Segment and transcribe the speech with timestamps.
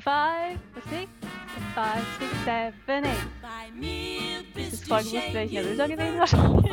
[0.00, 0.58] Five,
[0.90, 1.08] six,
[1.74, 4.44] five, six, seven, eight.
[4.54, 6.70] Das ist voll gewusst, wäre ich nervöser gewesen wahrscheinlich.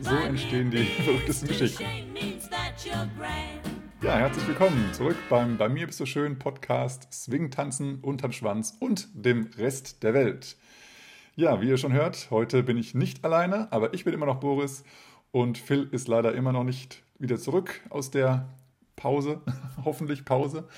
[0.00, 1.84] So entstehen die verrücktesten Geschichten.
[4.02, 8.76] Ja, herzlich willkommen zurück beim Bei mir bist du schön Podcast Swing tanzen unterm Schwanz
[8.78, 10.56] und dem Rest der Welt.
[11.34, 14.38] Ja, wie ihr schon hört, heute bin ich nicht alleine, aber ich bin immer noch
[14.38, 14.84] Boris
[15.32, 18.48] und Phil ist leider immer noch nicht wieder zurück aus der
[18.98, 19.40] Pause,
[19.84, 20.68] hoffentlich Pause.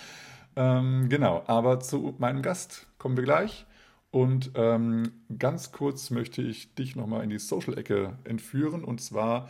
[0.57, 3.67] Ähm, genau, aber zu meinem Gast kommen wir gleich.
[4.11, 8.85] Und ähm, ganz kurz möchte ich dich nochmal in die Social-Ecke entführen.
[8.85, 9.49] Und zwar,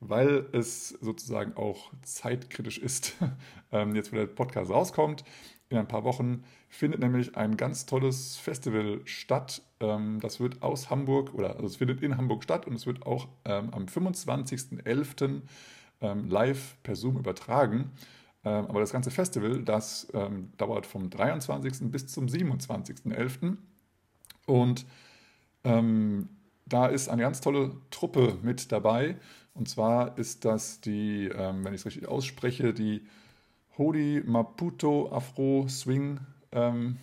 [0.00, 3.16] weil es sozusagen auch zeitkritisch ist,
[3.72, 5.24] ähm, jetzt wo der Podcast rauskommt.
[5.70, 9.62] In ein paar Wochen findet nämlich ein ganz tolles Festival statt.
[9.80, 13.06] Ähm, das wird aus Hamburg, oder also es findet in Hamburg statt und es wird
[13.06, 15.40] auch ähm, am 25.11
[16.02, 17.92] ähm, live per Zoom übertragen.
[18.44, 21.90] Ähm, aber das ganze Festival, das ähm, dauert vom 23.
[21.90, 23.56] bis zum 27.11.
[24.46, 24.86] Und
[25.64, 26.28] ähm,
[26.66, 29.16] da ist eine ganz tolle Truppe mit dabei.
[29.54, 33.02] Und zwar ist das die, ähm, wenn ich es richtig ausspreche, die
[33.78, 36.20] Hodi Maputo Afro Swing
[36.52, 36.96] ähm,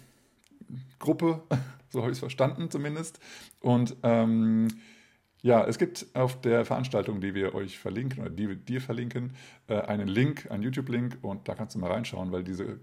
[1.00, 1.42] Gruppe.
[1.90, 3.20] so habe ich es verstanden zumindest.
[3.62, 4.68] Und ähm,
[5.42, 9.34] ja, es gibt auf der Veranstaltung, die wir euch verlinken oder die wir dir verlinken,
[9.68, 12.80] äh, einen Link, einen YouTube-Link und da kannst du mal reinschauen, weil diese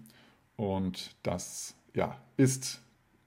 [0.54, 2.80] Und das ja, ist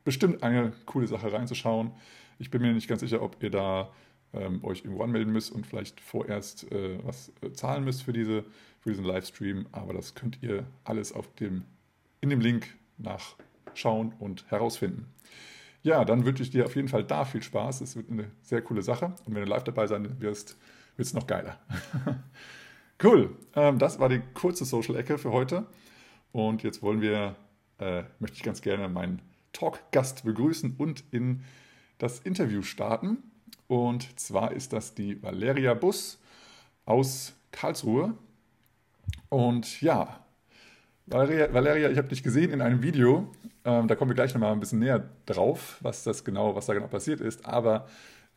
[0.05, 1.91] bestimmt eine coole Sache reinzuschauen.
[2.39, 3.91] Ich bin mir nicht ganz sicher, ob ihr da
[4.31, 8.45] ähm, euch irgendwo anmelden müsst und vielleicht vorerst äh, was äh, zahlen müsst für, diese,
[8.79, 9.67] für diesen Livestream.
[9.73, 11.65] Aber das könnt ihr alles auf dem,
[12.21, 15.07] in dem Link nachschauen und herausfinden.
[15.83, 17.81] Ja, dann wünsche ich dir auf jeden Fall da viel Spaß.
[17.81, 19.13] Es wird eine sehr coole Sache.
[19.25, 20.57] Und wenn du live dabei sein wirst,
[20.95, 21.59] wird es noch geiler.
[23.03, 23.35] cool.
[23.55, 25.65] Ähm, das war die kurze Social-Ecke für heute.
[26.31, 27.35] Und jetzt wollen wir,
[27.79, 29.21] äh, möchte ich ganz gerne meinen
[29.53, 31.43] Talk-Gast begrüßen und in
[31.97, 33.17] das Interview starten.
[33.67, 36.19] Und zwar ist das die Valeria Bus
[36.85, 38.13] aus Karlsruhe.
[39.29, 40.25] Und ja,
[41.07, 43.31] Valeria, Valeria ich habe dich gesehen in einem Video
[43.67, 46.73] ähm, da kommen wir gleich nochmal ein bisschen näher drauf, was das genau, was da
[46.73, 47.45] genau passiert ist.
[47.45, 47.85] Aber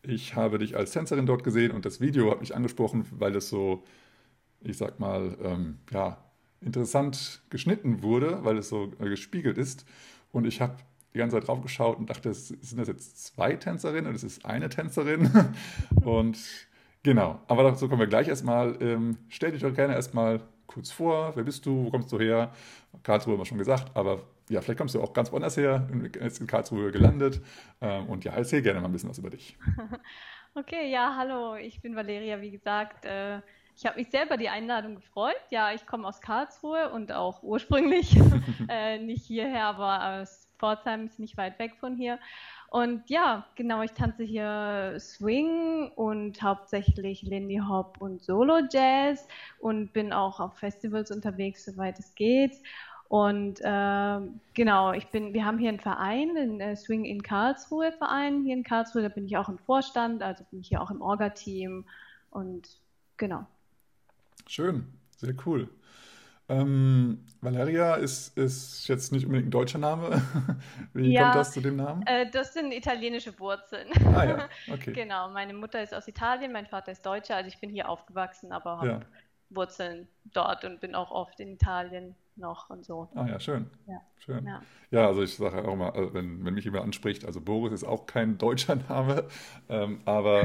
[0.03, 3.47] ich habe dich als Tänzerin dort gesehen und das Video hat mich angesprochen, weil es
[3.47, 3.85] so,
[4.59, 6.17] ich sag mal, ähm, ja,
[6.59, 9.85] interessant geschnitten wurde, weil es so äh, gespiegelt ist.
[10.33, 10.75] Und ich habe
[11.13, 14.45] die ganze Zeit drauf geschaut und dachte, sind das jetzt zwei Tänzerinnen und es ist
[14.45, 15.31] eine Tänzerin?
[16.03, 16.37] und
[17.03, 18.77] genau, aber dazu kommen wir gleich erstmal.
[18.81, 20.41] Ähm, stell dich doch gerne erstmal
[20.73, 21.35] kurz vor.
[21.35, 21.85] Wer bist du?
[21.85, 22.51] Wo kommst du her?
[23.03, 25.87] Karlsruhe haben wir schon gesagt, aber ja, vielleicht kommst du auch ganz woanders her,
[26.19, 27.41] ist in Karlsruhe gelandet.
[27.81, 29.57] Ähm, und ja, erzähl gerne mal ein bisschen was über dich.
[30.53, 33.05] Okay, ja, hallo, ich bin Valeria, wie gesagt.
[33.05, 33.39] Äh,
[33.77, 35.39] ich habe mich selber die Einladung gefreut.
[35.49, 38.19] Ja, ich komme aus Karlsruhe und auch ursprünglich
[38.67, 42.19] äh, nicht hierher, aber aus Pforzheim ist nicht weit weg von hier.
[42.71, 49.27] Und ja, genau, ich tanze hier Swing und hauptsächlich Lindy Hop und Solo Jazz
[49.59, 52.53] und bin auch auf Festivals unterwegs, soweit es geht.
[53.09, 54.19] Und äh,
[54.53, 58.53] genau, ich bin, wir haben hier einen Verein, den äh, Swing in Karlsruhe Verein hier
[58.53, 59.01] in Karlsruhe.
[59.01, 61.83] Da bin ich auch im Vorstand, also bin ich hier auch im Orga-Team
[62.29, 62.69] und
[63.17, 63.45] genau.
[64.47, 64.85] Schön,
[65.17, 65.69] sehr cool.
[66.49, 70.21] Ähm, Valeria ist, ist jetzt nicht unbedingt ein deutscher Name.
[70.93, 72.05] Wie kommt Ja, das zu dem Namen?
[72.05, 73.89] äh, das sind italienische Wurzeln.
[74.11, 74.93] Ah ja, okay.
[74.93, 78.51] Genau, meine Mutter ist aus Italien, mein Vater ist Deutscher, also ich bin hier aufgewachsen,
[78.51, 79.05] aber habe Ja.
[79.49, 83.09] Wurzeln dort und bin auch oft in Italien noch und so.
[83.15, 83.67] Ah ja, schön.
[83.87, 84.45] Ja, Schön.
[84.45, 84.61] ja.
[84.91, 87.71] Ja, also ich sage ja auch mal, also wenn, wenn mich jemand anspricht, also Boris
[87.73, 89.23] ist auch kein deutscher Name,
[89.69, 90.43] ähm, aber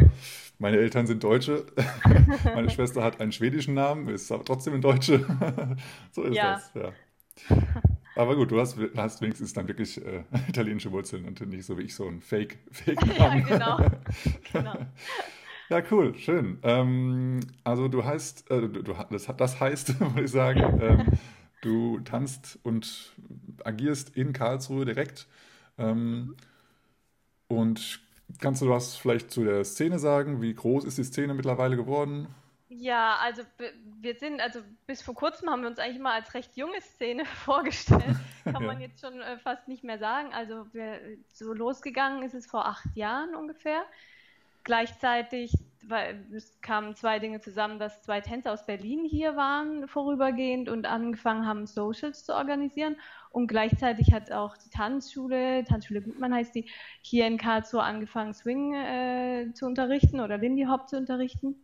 [0.59, 1.67] meine Eltern sind Deutsche.
[2.55, 5.27] Meine Schwester hat einen schwedischen Namen, ist aber trotzdem eine Deutsche.
[6.13, 6.93] So ist Ja, das, ja.
[8.15, 11.83] Aber gut, du hast, hast wenigstens dann wirklich äh, italienische Wurzeln und nicht so wie
[11.83, 12.59] ich so einen Fake,
[13.19, 13.45] ja, Fake-Namen.
[13.45, 13.79] genau,
[14.53, 14.77] genau.
[15.69, 16.59] Ja, cool, schön.
[16.63, 21.07] Ähm, also du heißt, äh, du, du, das, das heißt, würde ich sagen, ähm,
[21.67, 23.13] du tanzt und
[23.65, 25.27] agierst in Karlsruhe direkt.
[25.79, 26.37] Ähm,
[27.49, 28.01] und
[28.41, 30.41] kannst du was vielleicht zu der Szene sagen?
[30.41, 32.29] Wie groß ist die Szene mittlerweile geworden?
[32.69, 33.43] Ja, also
[34.01, 37.25] wir sind, also bis vor kurzem haben wir uns eigentlich immer als recht junge Szene
[37.45, 38.17] vorgestellt.
[38.45, 40.33] Kann man jetzt schon äh, fast nicht mehr sagen.
[40.33, 41.01] Also wir,
[41.33, 43.85] so losgegangen ist es vor acht Jahren ungefähr.
[44.67, 45.53] Gleichzeitig,
[46.61, 51.69] kamen zwei Dinge zusammen, dass zwei Tänzer aus Berlin hier waren vorübergehend und angefangen haben,
[51.69, 52.97] Socials zu organisieren.
[53.31, 56.69] Und gleichzeitig hat auch die Tanzschule, Tanzschule Gutmann heißt die,
[57.01, 61.55] hier in Karlsruhe angefangen, Swing äh, zu unterrichten oder Lindy Hop zu unterrichten.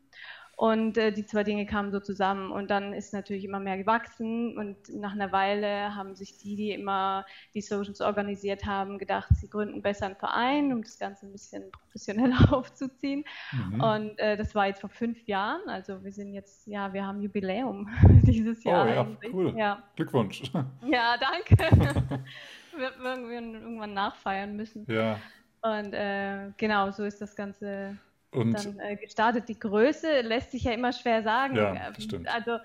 [0.63, 4.57] Und äh, die zwei Dinge kamen so zusammen und dann ist natürlich immer mehr gewachsen
[4.57, 9.51] und nach einer Weile haben sich die, die immer die Socials organisiert haben, gedacht, sie
[9.51, 13.25] gründen besser einen Verein, um das Ganze ein bisschen professioneller aufzuziehen.
[13.51, 13.81] Mhm.
[13.81, 17.21] Und äh, das war jetzt vor fünf Jahren, also wir sind jetzt, ja, wir haben
[17.21, 17.89] Jubiläum
[18.23, 19.35] dieses Oh Jahr ja, eigentlich.
[19.35, 19.59] cool.
[19.59, 20.45] Ja, Glückwunsch.
[20.87, 22.23] ja, danke.
[22.77, 24.87] Wir werden irgendwann nachfeiern müssen.
[24.89, 25.19] Ja,
[25.63, 27.99] Und äh, genau, so ist das Ganze
[28.33, 29.49] und dann äh, gestartet.
[29.49, 31.57] Die Größe lässt sich ja immer schwer sagen.
[31.57, 32.29] ja, Ähm, stimmt.
[32.29, 32.59] Also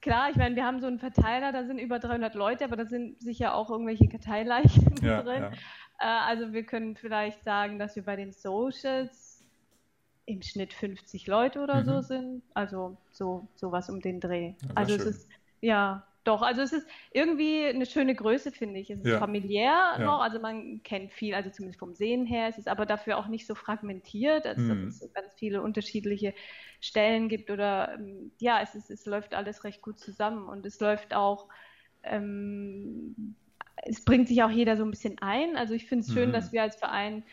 [0.00, 2.86] klar, ich meine, wir haben so einen Verteiler, da sind über 300 Leute, aber da
[2.86, 5.42] sind sicher auch irgendwelche Karteileichen Ja, drin.
[5.42, 5.52] ja.
[6.00, 9.44] Äh, also wir können vielleicht sagen, dass wir bei den Socials
[10.26, 12.02] im Schnitt 50 Leute oder so Mhm.
[12.02, 12.42] sind.
[12.54, 14.54] Also so sowas um den Dreh.
[14.60, 15.06] Ja, Also es schön.
[15.06, 15.28] ist
[15.60, 18.90] ja doch, also es ist irgendwie eine schöne Größe, finde ich.
[18.90, 20.04] Es ist Ja, familiär ja.
[20.04, 22.48] noch, also man kennt viel, also zumindest vom Sehen her.
[22.48, 24.86] Es ist aber dafür auch nicht so fragmentiert, als dass Mhm.
[24.86, 26.34] es so ganz viele unterschiedliche
[26.80, 30.80] Stellen gibt oder ähm, ja, es ist, es läuft alles recht gut zusammen und es
[30.80, 31.48] läuft auch
[32.02, 33.36] ähm,
[33.84, 35.56] es bringt sich auch jeder so ein bisschen ein.
[35.56, 36.32] Also ich finde es schön, Mhm.
[36.32, 37.24] dass wir als Verein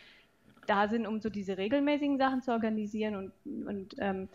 [0.66, 4.28] da sind, um so diese regelmäßigen Sachen zu organisieren und, und, ähm,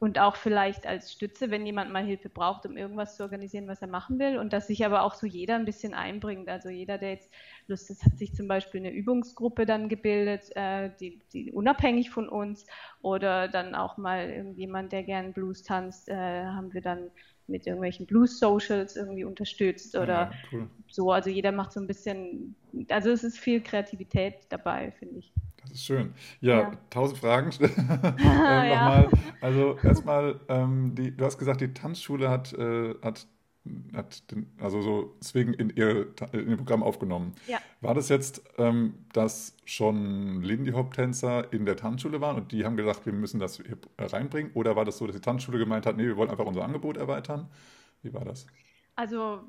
[0.00, 3.82] und auch vielleicht als Stütze, wenn jemand mal Hilfe braucht, um irgendwas zu organisieren, was
[3.82, 4.38] er machen will.
[4.38, 6.48] Und dass sich aber auch so jeder ein bisschen einbringt.
[6.48, 7.32] Also jeder, der jetzt
[7.66, 12.28] Lust hat, hat sich zum Beispiel eine Übungsgruppe dann gebildet, äh, die, die unabhängig von
[12.28, 12.64] uns
[13.02, 17.10] oder dann auch mal irgendjemand, der gern Blues tanzt, äh, haben wir dann
[17.48, 20.70] mit irgendwelchen Blues-Socials irgendwie unterstützt oder Ja, cool.
[20.88, 21.10] so.
[21.12, 22.56] Also jeder macht so ein bisschen,
[22.88, 25.32] also es ist viel Kreativität dabei, finde ich.
[25.68, 26.12] Das ist schön.
[26.40, 26.72] Ja, Ja.
[26.90, 27.50] tausend Fragen.
[27.60, 27.70] ähm,
[28.18, 28.64] Ja.
[28.74, 29.08] nochmal.
[29.40, 33.26] Also erstmal, ähm, die, du hast gesagt, die Tanzschule hat, äh, hat,
[33.94, 37.34] hat den, also so deswegen in ihr, in ihr Programm aufgenommen.
[37.46, 37.58] Ja.
[37.80, 42.64] War das jetzt, ähm, dass schon Lindy Hop Tänzer in der Tanzschule waren und die
[42.64, 44.52] haben gesagt, wir müssen das hier reinbringen?
[44.54, 46.96] Oder war das so, dass die Tanzschule gemeint hat, nee, wir wollen einfach unser Angebot
[46.96, 47.48] erweitern?
[48.02, 48.46] Wie war das?
[48.98, 49.44] Also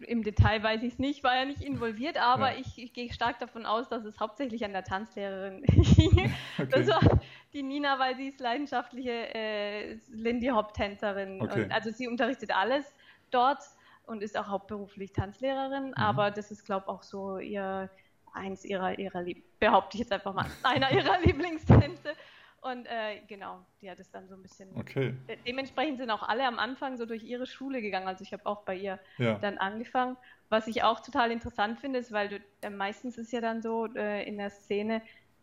[0.00, 2.58] im Detail weiß ich es nicht, war ja nicht involviert, aber Ja.
[2.58, 5.62] ich, ich gehe stark davon aus, dass es hauptsächlich an der Tanzlehrerin.
[6.72, 6.88] Das Okay.
[6.88, 7.20] war
[7.52, 11.40] die Nina, weil sie ist leidenschaftliche äh, Lindy Hop Tänzerin.
[11.40, 11.68] Okay.
[11.70, 12.92] Also sie unterrichtet alles
[13.30, 13.60] dort
[14.06, 15.94] und ist auch hauptberuflich Tanzlehrerin, Mhm.
[15.94, 17.88] aber das ist, glaube ich, auch so ihr
[18.32, 22.14] eins ihrer, ihrer Lieb behaupte ich jetzt einfach mal, einer ihrer Lieblingstänze.
[22.62, 25.14] Und äh, genau, die hat es dann so ein bisschen Okay.
[25.28, 28.06] De- Dementsprechend sind auch alle am Anfang so durch ihre Schule gegangen.
[28.06, 29.38] Also ich habe auch bei ihr Ja.
[29.38, 30.16] dann angefangen.
[30.50, 33.86] Was ich auch total interessant finde, ist, weil du äh, meistens ist ja dann so
[33.94, 35.00] äh, in der Szene,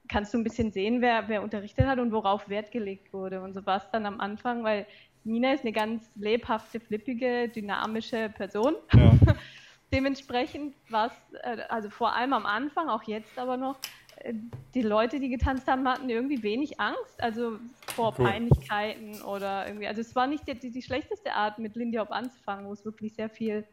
[0.09, 3.41] kannst du ein bisschen sehen, wer, wer unterrichtet hat und worauf Wert gelegt wurde.
[3.41, 4.85] Und so war es dann am Anfang, weil
[5.23, 8.75] Nina ist eine ganz lebhafte, flippige, dynamische Person.
[8.93, 9.11] Ja.
[9.91, 13.79] Dementsprechend war es, äh, also vor allem am Anfang, auch jetzt aber noch,
[14.73, 17.59] die Leute, die getanzt haben, hatten irgendwie wenig Angst, also
[17.95, 18.25] vor Cool.
[18.25, 19.87] Peinlichkeiten oder irgendwie.
[19.87, 23.13] Also es war nicht die, die, schlechteste Art, mit Lindy Hop anzufangen, wo es wirklich
[23.13, 23.65] sehr viel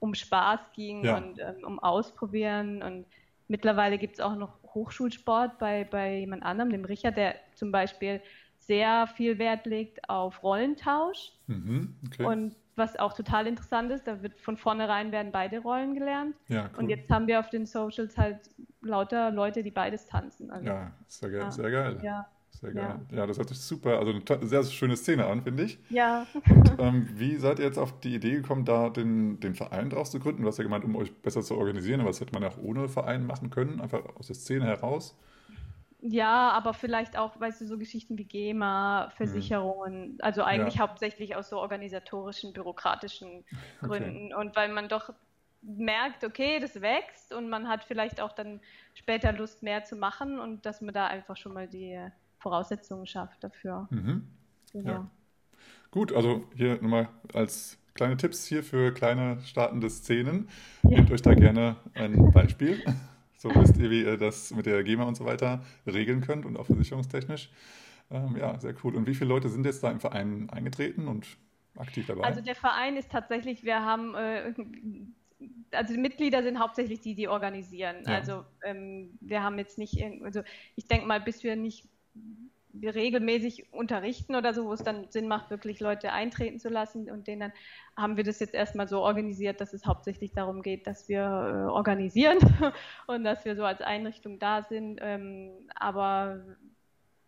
[0.00, 1.16] um Spaß ging Ja.
[1.16, 2.82] und ähm, um Ausprobieren.
[2.82, 3.06] Und
[3.48, 8.20] mittlerweile gibt es auch noch Hochschulsport bei, bei jemand anderem, dem Richard, der zum Beispiel
[8.58, 11.32] sehr viel Wert legt auf Rollentausch.
[11.46, 11.96] Mhm.
[12.06, 12.24] Okay.
[12.24, 16.34] Und was auch total interessant ist, da wird von vornherein werden beide Rollen gelernt.
[16.48, 16.90] Ja, Und cool.
[16.90, 18.38] jetzt haben wir auf den Socials halt
[18.80, 20.50] lauter Leute, die beides tanzen.
[20.50, 21.40] Also, Ja, sehr geil.
[21.40, 21.50] Ja.
[21.50, 21.98] Sehr geil.
[22.02, 23.00] ja, Sehr geil.
[23.10, 23.16] Ja.
[23.18, 25.78] ja, das hört sich super, also eine sehr schöne Szene an, finde ich.
[25.90, 26.26] Ja.
[26.48, 30.10] Und ähm, wie seid ihr jetzt auf die Idee gekommen, da den, den Verein draus
[30.10, 30.42] zu gründen?
[30.42, 32.58] Du hast ja gemeint, um euch besser zu organisieren, aber das hätte man ja auch
[32.58, 35.16] ohne Verein machen können, einfach aus der Szene heraus.
[36.00, 40.18] Ja, aber vielleicht auch, weißt du, so Geschichten wie GEMA, Versicherungen, mhm.
[40.20, 40.82] also eigentlich ja.
[40.82, 43.44] hauptsächlich aus so organisatorischen, bürokratischen
[43.80, 44.32] Gründen.
[44.32, 44.34] Okay.
[44.34, 45.12] Und weil man doch
[45.62, 48.60] merkt, okay, das wächst und man hat vielleicht auch dann
[48.94, 51.98] später Lust, mehr zu machen und dass man da einfach schon mal die
[52.38, 53.88] Voraussetzungen schafft dafür.
[53.90, 54.28] Mhm.
[54.72, 54.90] Genau.
[54.90, 55.10] Ja.
[55.90, 60.48] Gut, also hier nochmal als kleine Tipps hier für kleine startende Szenen.
[60.84, 60.90] Ja.
[60.90, 62.84] Nehmt euch da gerne ein Beispiel.
[63.38, 66.56] So wisst ihr, wie ihr das mit der GEMA und so weiter regeln könnt und
[66.56, 67.50] auch versicherungstechnisch.
[68.10, 68.96] Ähm, ja, sehr cool.
[68.96, 71.26] Und wie viele Leute sind jetzt da im Verein eingetreten und
[71.76, 72.24] aktiv dabei?
[72.24, 74.52] Also der Verein ist tatsächlich, wir haben äh,
[75.70, 77.96] also die Mitglieder sind hauptsächlich die, die organisieren.
[78.06, 78.14] Ja.
[78.16, 80.42] Also ähm, wir haben jetzt nicht, also
[80.74, 81.86] ich denke mal, bis wir nicht
[82.72, 87.10] wir regelmäßig unterrichten oder so, wo es dann Sinn macht, wirklich Leute eintreten zu lassen
[87.10, 87.52] und denen dann
[87.96, 91.70] haben wir das jetzt erstmal so organisiert, dass es hauptsächlich darum geht, dass wir äh,
[91.70, 92.38] organisieren
[93.06, 94.98] und dass wir so als Einrichtung da sind.
[95.02, 96.40] Ähm, aber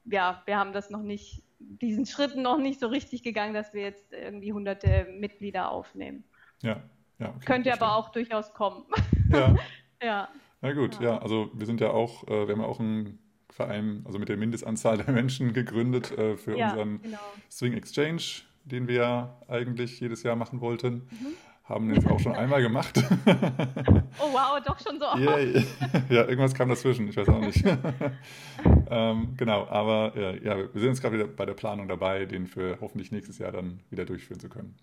[0.04, 3.82] ja, wir haben das noch nicht, diesen Schritten noch nicht so richtig gegangen, dass wir
[3.82, 6.24] jetzt irgendwie hunderte Mitglieder aufnehmen.
[6.62, 6.82] Ja,
[7.18, 7.30] ja.
[7.30, 8.84] Okay, Könnte aber auch durchaus kommen.
[9.30, 9.54] Ja.
[10.02, 10.28] ja.
[10.60, 11.14] Na gut, ja.
[11.14, 11.18] ja.
[11.18, 13.18] also wir sind ja auch, äh, wir haben ja auch ein
[13.52, 17.18] Verein, also mit der Mindestanzahl der Menschen gegründet äh, für ja, unseren genau.
[17.50, 18.22] Swing Exchange,
[18.64, 21.08] den wir ja eigentlich jedes Jahr machen wollten.
[21.10, 21.26] Mhm.
[21.64, 22.98] Haben den jetzt auch schon einmal gemacht.
[23.26, 25.20] oh wow, doch schon so oft.
[25.20, 25.62] Yeah.
[26.08, 27.64] Ja, irgendwas kam dazwischen, ich weiß auch nicht.
[28.90, 32.78] ähm, genau, aber ja, wir sind jetzt gerade wieder bei der Planung dabei, den für
[32.80, 34.74] hoffentlich nächstes Jahr dann wieder durchführen zu können.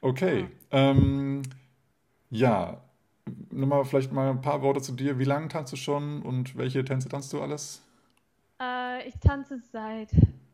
[0.00, 1.42] Okay, ja, ähm,
[2.30, 2.80] ja
[3.50, 5.18] nochmal vielleicht mal ein paar Worte zu dir.
[5.18, 7.82] Wie lange tanzt du schon und welche Tänze tanzt du alles?
[8.60, 10.12] Äh, ich tanze seit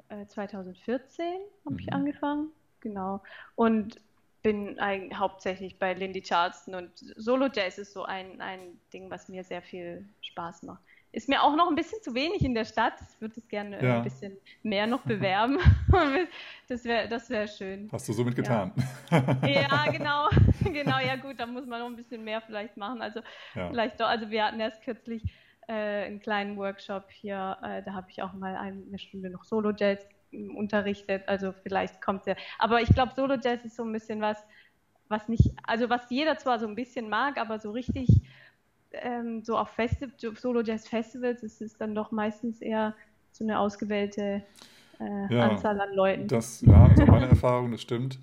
[0.08, 1.24] äh, 2014,
[1.64, 1.78] habe mhm.
[1.80, 2.48] ich angefangen.
[2.80, 3.22] Genau.
[3.54, 4.00] Und
[4.42, 9.28] bin eigentlich hauptsächlich bei Lindy Charleston und Solo Jazz ist so ein, ein Ding, was
[9.28, 10.80] mir sehr viel Spaß macht.
[11.10, 12.94] Ist mir auch noch ein bisschen zu wenig in der Stadt.
[13.00, 13.96] Ich würde es gerne ja.
[13.96, 15.58] ein bisschen mehr noch bewerben.
[16.68, 17.88] das wäre das wär schön.
[17.90, 18.72] Hast du somit getan?
[19.10, 20.28] Ja, ja genau.
[20.64, 23.00] genau, ja gut, da muss man noch ein bisschen mehr vielleicht machen.
[23.00, 23.20] Also
[23.54, 23.68] ja.
[23.68, 25.22] vielleicht doch, also wir hatten erst kürzlich
[25.66, 30.06] äh, einen kleinen Workshop hier, äh, da habe ich auch mal eine Stunde noch Solo-Jazz
[30.32, 31.26] unterrichtet.
[31.26, 32.36] Also vielleicht kommt der.
[32.58, 34.44] Aber ich glaube, Solo-Jazz ist so ein bisschen was,
[35.08, 38.22] was nicht, also was jeder zwar so ein bisschen mag, aber so richtig
[38.92, 42.94] ähm, so auf Festi Solo Jazz Festivals ist es dann doch meistens eher
[43.32, 44.42] so eine ausgewählte
[45.00, 46.28] äh, ja, Anzahl an Leuten.
[46.28, 48.18] Das, ja, also meine Erfahrung, das stimmt.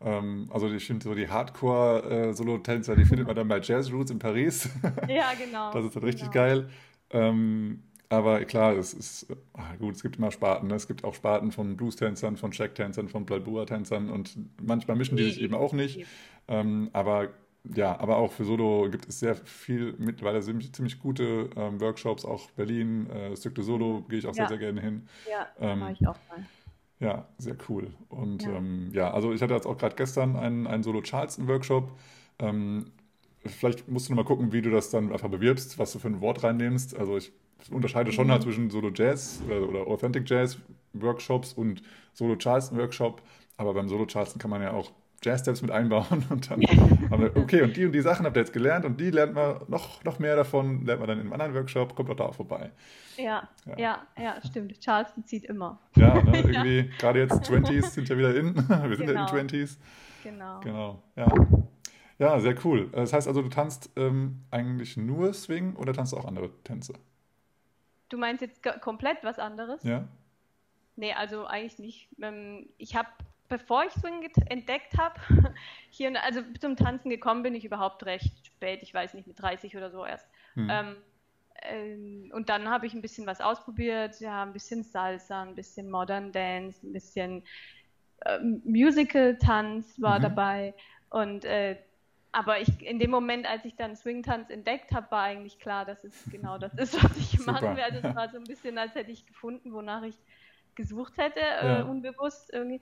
[0.00, 4.18] Ähm, also ich finde so die Hardcore-Solo-Tänzer, die findet man dann bei Jazz Roots in
[4.18, 4.68] Paris.
[5.08, 5.72] Ja, genau.
[5.72, 6.32] das ist dann richtig genau.
[6.32, 6.68] geil.
[7.10, 10.68] Ähm, aber klar, es ist ach gut, es gibt immer Sparten.
[10.68, 10.74] Ne?
[10.74, 15.40] Es gibt auch Sparten von Blues-Tänzern, von Shack-Tänzern, von Balboa-Tänzern und manchmal mischen die sich
[15.40, 16.06] eben auch nicht.
[16.46, 17.28] Ähm, aber
[17.64, 22.24] ja, aber auch für Solo gibt es sehr viel, mittlerweile ziemlich, ziemlich gute ähm, Workshops,
[22.24, 24.46] auch Berlin, äh, Stück de Solo gehe ich auch ja.
[24.46, 25.08] sehr, sehr gerne hin.
[25.30, 26.46] Ja, ähm, mache ich auch mal.
[27.00, 27.92] Ja, sehr cool.
[28.08, 31.92] Und ja, ähm, ja also ich hatte jetzt auch gerade gestern einen, einen Solo-Charleston-Workshop.
[32.40, 32.86] Ähm,
[33.44, 36.08] vielleicht musst du noch mal gucken, wie du das dann einfach bewirbst, was du für
[36.08, 36.96] ein Wort reinnimmst.
[36.96, 37.32] Also ich
[37.70, 38.32] unterscheide schon mhm.
[38.32, 41.82] halt zwischen Solo-Jazz oder, oder Authentic-Jazz-Workshops und
[42.14, 43.22] Solo-Charleston-Workshop.
[43.56, 46.60] Aber beim Solo-Charleston kann man ja auch Jazz-Steps mit einbauen und dann
[47.10, 49.34] haben wir, okay, und die und die Sachen habt ihr jetzt gelernt und die lernt
[49.34, 52.32] man noch, noch mehr davon, lernt man dann in einem anderen Workshop, kommt auch da
[52.32, 52.70] vorbei.
[53.16, 54.80] Ja, ja, ja, ja stimmt.
[54.80, 55.80] Charleston zieht immer.
[55.96, 56.96] Ja, ne, irgendwie, ja.
[56.98, 58.54] gerade jetzt 20s sind ja wieder in.
[58.68, 59.26] Wir sind genau.
[59.26, 59.76] ja in 20s.
[60.22, 60.60] Genau.
[60.60, 61.26] Genau, ja.
[62.18, 62.88] Ja, sehr cool.
[62.92, 66.94] Das heißt also, du tanzt ähm, eigentlich nur Swing oder tanzt auch andere Tänze?
[68.08, 69.82] Du meinst jetzt komplett was anderes?
[69.84, 70.08] Ja.
[70.96, 72.08] Nee, also eigentlich nicht.
[72.20, 73.08] Ähm, ich habe
[73.48, 75.20] bevor ich Swing entdeckt habe,
[75.90, 79.76] hier, also zum Tanzen gekommen bin ich überhaupt recht spät, ich weiß nicht, mit 30
[79.76, 80.28] oder so erst.
[80.54, 80.68] Hm.
[80.70, 80.96] Ähm,
[81.62, 85.90] äh, und dann habe ich ein bisschen was ausprobiert, ja, ein bisschen Salsa, ein bisschen
[85.90, 87.42] Modern Dance, ein bisschen
[88.20, 90.22] äh, Musical-Tanz war mhm.
[90.22, 90.74] dabei.
[91.10, 91.76] Und äh,
[92.32, 96.04] aber ich, in dem Moment, als ich dann Swing-Tanz entdeckt habe, war eigentlich klar, dass
[96.04, 97.98] es genau das ist, was ich machen werde.
[97.98, 100.16] Es war so ein bisschen, als hätte ich gefunden, wonach ich
[100.74, 101.82] gesucht hätte, äh, ja.
[101.82, 102.80] unbewusst irgendwie.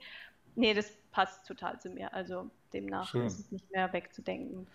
[0.57, 2.13] Nee, das passt total zu mir.
[2.13, 3.27] Also demnach Schön.
[3.27, 4.67] ist es nicht mehr wegzudenken.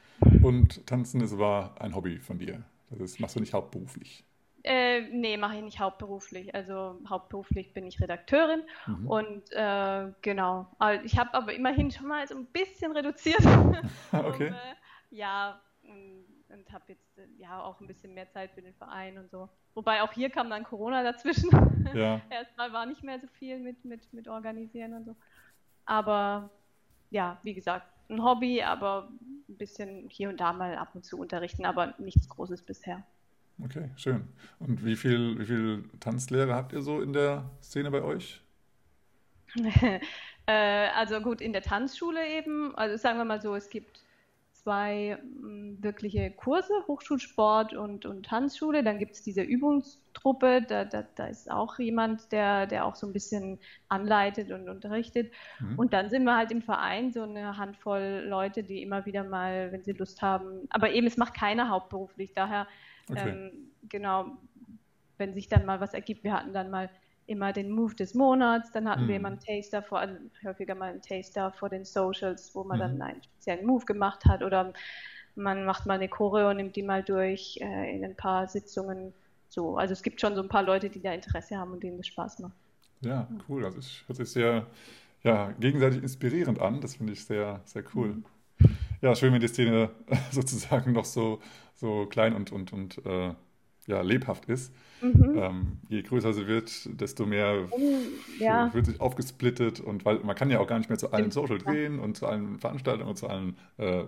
[0.41, 2.63] Und Tanzen ist aber ein Hobby von dir.
[2.91, 4.25] Das machst du nicht hauptberuflich.
[4.63, 6.53] Äh, nee, mache ich nicht hauptberuflich.
[6.53, 9.07] Also hauptberuflich bin ich Redakteurin mhm.
[9.07, 10.67] und äh, genau.
[11.03, 13.41] Ich habe aber immerhin schon mal so ein bisschen reduziert.
[14.11, 14.49] okay.
[14.49, 14.75] um, äh,
[15.09, 15.59] ja,
[16.53, 19.49] und habe jetzt äh, ja auch ein bisschen mehr Zeit für den Verein und so.
[19.73, 21.49] Wobei auch hier kam dann Corona dazwischen.
[21.93, 22.21] Ja.
[22.29, 25.15] Erstmal war nicht mehr so viel mit, mit, mit Organisieren und so.
[25.91, 26.49] Aber
[27.09, 29.09] ja, wie gesagt, ein Hobby, aber
[29.49, 33.03] ein bisschen hier und da mal ab und zu unterrichten, aber nichts Großes bisher.
[33.61, 34.25] Okay, schön.
[34.59, 38.41] Und wie viel, wie viel Tanzlehrer habt ihr so in der Szene bei euch?
[40.45, 44.01] äh, also gut, in der Tanzschule eben, also sagen wir mal so, es gibt
[44.63, 48.83] zwei mm, wirkliche Kurse, Hochschulsport und, und Tanzschule.
[48.83, 53.07] Dann gibt es diese Übungstruppe, da, da, da, ist auch jemand, der, der auch so
[53.07, 55.31] ein bisschen anleitet und unterrichtet.
[55.59, 55.79] Mhm.
[55.79, 59.71] Und dann sind wir halt im Verein so eine Handvoll Leute, die immer wieder mal,
[59.71, 62.67] wenn sie Lust haben, aber eben, es macht keiner hauptberuflich, daher
[63.09, 63.29] okay.
[63.29, 64.37] ähm, genau,
[65.17, 66.89] wenn sich dann mal was ergibt, wir hatten dann mal
[67.31, 69.07] immer den Move des Monats, dann hatten mhm.
[69.07, 72.77] wir immer einen Taster vor, also häufiger mal einen Taster vor den Socials, wo man
[72.77, 72.81] mhm.
[72.81, 74.73] dann einen speziellen Move gemacht hat oder
[75.35, 79.13] man macht mal eine Choreo und nimmt die mal durch äh, in ein paar Sitzungen.
[79.49, 81.97] So, also es gibt schon so ein paar Leute, die da Interesse haben und denen
[81.97, 82.53] das Spaß macht.
[83.01, 83.65] Ja, cool.
[83.65, 84.67] Also es hört sich sehr
[85.23, 86.81] ja, gegenseitig inspirierend an.
[86.81, 88.09] Das finde ich sehr, sehr cool.
[88.09, 88.25] Mhm.
[89.01, 89.89] Ja, schön, wenn die Szene
[90.31, 91.41] sozusagen noch so,
[91.75, 93.33] so klein und, und, und äh,
[93.91, 94.73] ja, lebhaft ist.
[95.01, 95.33] Mhm.
[95.37, 97.67] Ähm, je größer sie wird, desto mehr
[98.39, 98.73] ja.
[98.73, 101.59] wird sich aufgesplittet und weil man kann ja auch gar nicht mehr zu allen Social
[101.59, 104.03] gehen und zu allen Veranstaltungen und zu allen äh,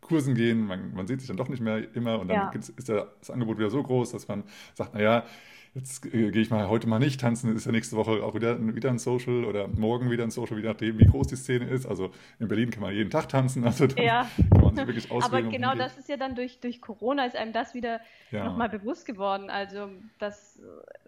[0.00, 0.66] Kursen gehen.
[0.66, 2.60] Man, man, sieht sich dann doch nicht mehr immer und dann ja.
[2.76, 4.44] ist das Angebot wieder so groß, dass man
[4.74, 5.24] sagt, naja,
[5.74, 8.58] jetzt äh, gehe ich mal heute mal nicht tanzen, ist ja nächste Woche auch wieder,
[8.74, 11.86] wieder ein Social oder morgen wieder ein Social, je nachdem, wie groß die Szene ist.
[11.86, 14.28] Also in Berlin kann man jeden Tag tanzen, also ja.
[14.50, 15.44] kann man sich wirklich auswählen.
[15.44, 18.00] Aber genau das ist ja dann durch, durch Corona ist einem das wieder
[18.30, 18.44] ja.
[18.44, 19.48] nochmal bewusst geworden.
[19.48, 20.60] Also das,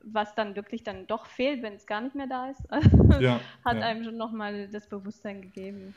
[0.03, 2.63] was dann wirklich dann doch fehlt, wenn es gar nicht mehr da ist,
[3.21, 3.41] ja.
[3.65, 3.83] hat ja.
[3.83, 5.95] einem schon nochmal das Bewusstsein gegeben.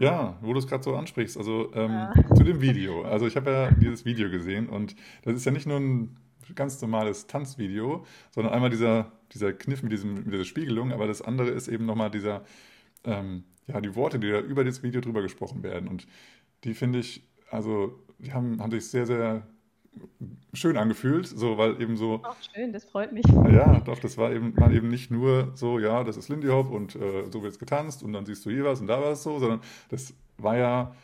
[0.00, 2.12] Ja, wo du es gerade so ansprichst, also ähm, ja.
[2.34, 3.02] zu dem Video.
[3.02, 6.16] Also ich habe ja dieses Video gesehen und das ist ja nicht nur ein
[6.54, 11.22] ganz normales Tanzvideo, sondern einmal dieser, dieser Kniff mit, diesem, mit dieser Spiegelung, aber das
[11.22, 12.44] andere ist eben nochmal dieser,
[13.04, 15.88] ähm, ja, die Worte, die da über das Video drüber gesprochen werden.
[15.88, 16.06] Und
[16.64, 19.46] die finde ich, also, die haben, haben sich sehr, sehr
[20.52, 22.20] schön angefühlt, so, weil eben so.
[22.24, 23.24] Auch schön, das freut mich.
[23.50, 26.70] Ja, doch, das war eben, man eben nicht nur so, ja, das ist Lindy Hop
[26.70, 29.22] und äh, so wird es getanzt und dann siehst du hier was und da was
[29.22, 30.94] so, sondern das war ja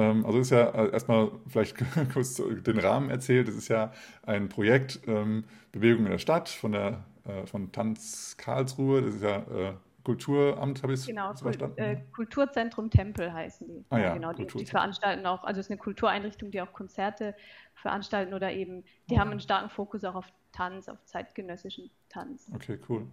[0.00, 1.76] also ist ja äh, erstmal vielleicht
[2.12, 3.48] kurz den Rahmen erzählt.
[3.48, 8.36] Es ist ja ein Projekt ähm, Bewegung in der Stadt von der äh, von Tanz
[8.38, 9.02] Karlsruhe.
[9.02, 9.72] Das ist ja äh,
[10.08, 11.76] Kulturamt, habe ich genau, es verstanden?
[11.76, 13.84] Genau, Kulturzentrum Tempel heißen die.
[13.90, 17.34] Ah, ja, genau, die, die, veranstalten auch, also es ist eine Kultureinrichtung, die auch Konzerte
[17.80, 19.20] veranstalten oder eben, die okay.
[19.20, 22.50] haben einen starken Fokus auch auf Tanz, auf zeitgenössischen Tanz.
[22.54, 23.06] Okay, cool.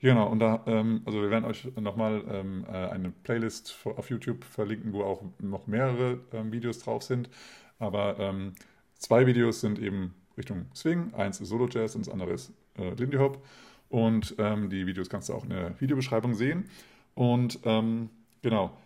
[0.00, 4.44] Genau, und da, ähm, also wir werden euch nochmal ähm, äh, eine Playlist auf YouTube
[4.44, 7.30] verlinken, wo auch noch mehrere ähm, Videos drauf sind.
[7.78, 8.54] Aber ähm,
[8.94, 11.14] zwei Videos sind eben Richtung Swing.
[11.14, 13.44] Eins ist Solo Jazz und das andere ist äh, Lindy Hop.
[13.88, 16.68] Und ähm, die Videos kannst du auch in der Videobeschreibung sehen.
[17.14, 18.08] Und ähm,
[18.42, 18.76] genau,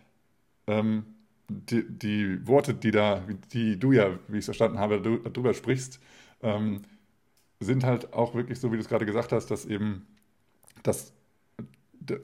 [1.49, 5.99] die, die, Worte, die da, die du ja, wie ich es verstanden habe, darüber sprichst,
[6.41, 6.81] ähm,
[7.59, 10.05] sind halt auch wirklich so, wie du es gerade gesagt hast, dass eben
[10.83, 11.13] das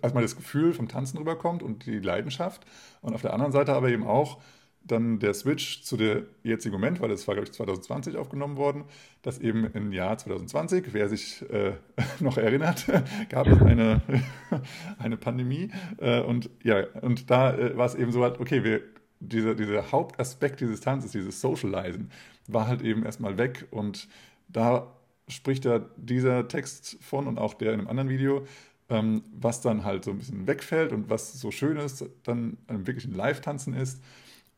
[0.02, 2.66] erstmal das Gefühl vom Tanzen rüberkommt und die Leidenschaft
[3.02, 4.40] und auf der anderen Seite aber eben auch
[4.84, 8.86] dann der Switch zu der jetzigen Moment, weil das war, glaube ich, 2020 aufgenommen worden,
[9.22, 11.74] dass eben im Jahr 2020, wer sich äh,
[12.20, 12.88] noch erinnert,
[13.30, 14.02] gab es eine,
[14.98, 15.70] eine Pandemie.
[15.98, 18.82] Äh, und ja, und da äh, war es eben so, halt, okay, wir,
[19.22, 22.12] dieser, dieser Hauptaspekt dieses Tanzes, dieses Socializen,
[22.48, 24.08] war halt eben erstmal weg und
[24.50, 24.94] da
[25.28, 28.46] spricht ja dieser Text von und auch der in einem anderen Video,
[28.90, 33.06] ähm, was dann halt so ein bisschen wegfällt und was so schön ist, dann wirklich
[33.06, 34.04] ein Live-Tanzen ist.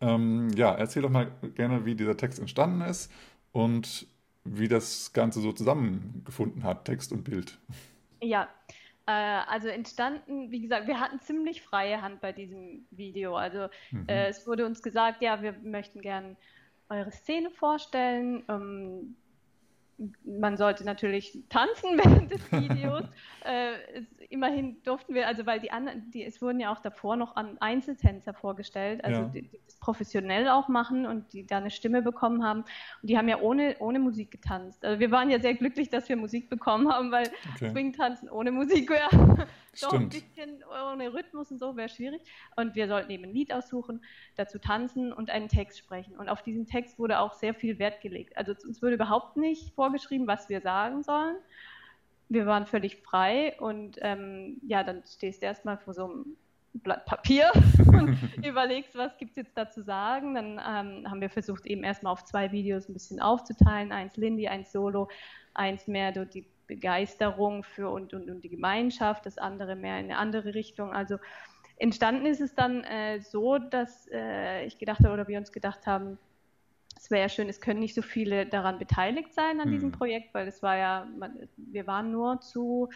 [0.02, 3.12] Ähm, ja, erzähl doch mal gerne, wie dieser Text entstanden ist
[3.52, 4.08] und
[4.44, 7.60] wie das Ganze so zusammengefunden hat, Text und Bild.
[8.22, 8.50] Ja,
[9.12, 13.36] also entstanden, wie gesagt, wir hatten ziemlich freie Hand bei diesem Video.
[13.36, 14.08] Also mhm.
[14.08, 16.38] äh, es wurde uns gesagt, ja, wir möchten gern
[16.90, 18.44] eure Szene vorstellen.
[18.48, 19.16] Ähm,
[20.24, 23.04] man sollte natürlich tanzen während des Videos.
[23.44, 27.36] äh, immerhin durften wir, also weil die anderen, die, es wurden ja auch davor noch
[27.36, 29.28] an Einzeltänzer vorgestellt, also ja.
[29.28, 32.62] die, die, das professionell auch machen und die da eine Stimme bekommen haben.
[33.02, 34.84] Und die haben ja ohne, ohne Musik getanzt.
[34.84, 37.70] Also wir waren ja sehr glücklich, dass wir Musik bekommen haben, weil okay.
[37.70, 39.08] Swing-Tanzen ohne Musik wäre
[39.82, 42.22] doch ein bisschen ohne Rhythmus und so wäre schwierig.
[42.56, 44.04] Und wir sollten eben ein Lied aussuchen,
[44.36, 46.18] dazu tanzen und einen Text sprechen.
[46.18, 48.36] Und auf diesen Text wurde auch sehr viel Wert gelegt.
[48.36, 51.36] Also uns wurde überhaupt nicht vorgeschrieben, was wir sagen sollen.
[52.34, 56.38] Wir waren völlig frei und ähm, ja, dann stehst du erstmal vor so einem
[56.74, 57.52] Blatt Papier
[57.88, 60.34] und überlegst, was gibt es jetzt da zu sagen.
[60.34, 63.92] Dann ähm, haben wir versucht, eben erstmal auf zwei Videos ein bisschen aufzuteilen.
[63.92, 65.10] Eins Lindy, eins Solo,
[65.54, 70.18] eins mehr die Begeisterung für und, und, und die Gemeinschaft, das andere mehr in eine
[70.18, 70.92] andere Richtung.
[70.92, 71.18] Also
[71.78, 75.86] entstanden ist es dann äh, so, dass äh, ich gedacht habe oder wir uns gedacht
[75.86, 76.18] haben,
[77.04, 79.74] es wäre ja schön, es können nicht so viele daran beteiligt sein an mhm.
[79.74, 82.90] diesem Projekt, weil es war ja, man, wir waren nur zu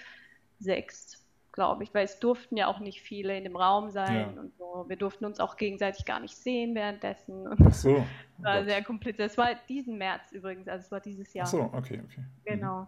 [0.60, 4.40] sechs glaube ich, weil es durften ja auch nicht viele in dem Raum sein ja.
[4.40, 4.86] und so.
[4.88, 7.48] Wir durften uns auch gegenseitig gar nicht sehen währenddessen.
[7.48, 8.06] Und Ach so.
[8.40, 9.32] Oh war sehr kompliziert.
[9.32, 11.48] Es war diesen März übrigens, also es war dieses Jahr.
[11.48, 12.22] Ach so, okay, okay.
[12.22, 12.44] Mhm.
[12.46, 12.82] Genau.
[12.82, 12.88] Mhm.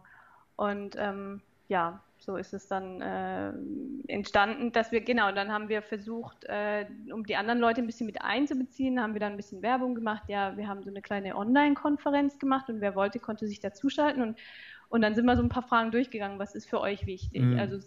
[0.57, 3.53] Und ähm, ja, so ist es dann äh,
[4.11, 8.07] entstanden, dass wir, genau, dann haben wir versucht, äh, um die anderen Leute ein bisschen
[8.07, 10.23] mit einzubeziehen, haben wir dann ein bisschen Werbung gemacht.
[10.27, 14.37] Ja, wir haben so eine kleine Online-Konferenz gemacht und wer wollte, konnte sich dazuschalten und,
[14.89, 17.41] und dann sind wir so ein paar Fragen durchgegangen, was ist für euch wichtig?
[17.41, 17.57] Mhm.
[17.57, 17.79] Also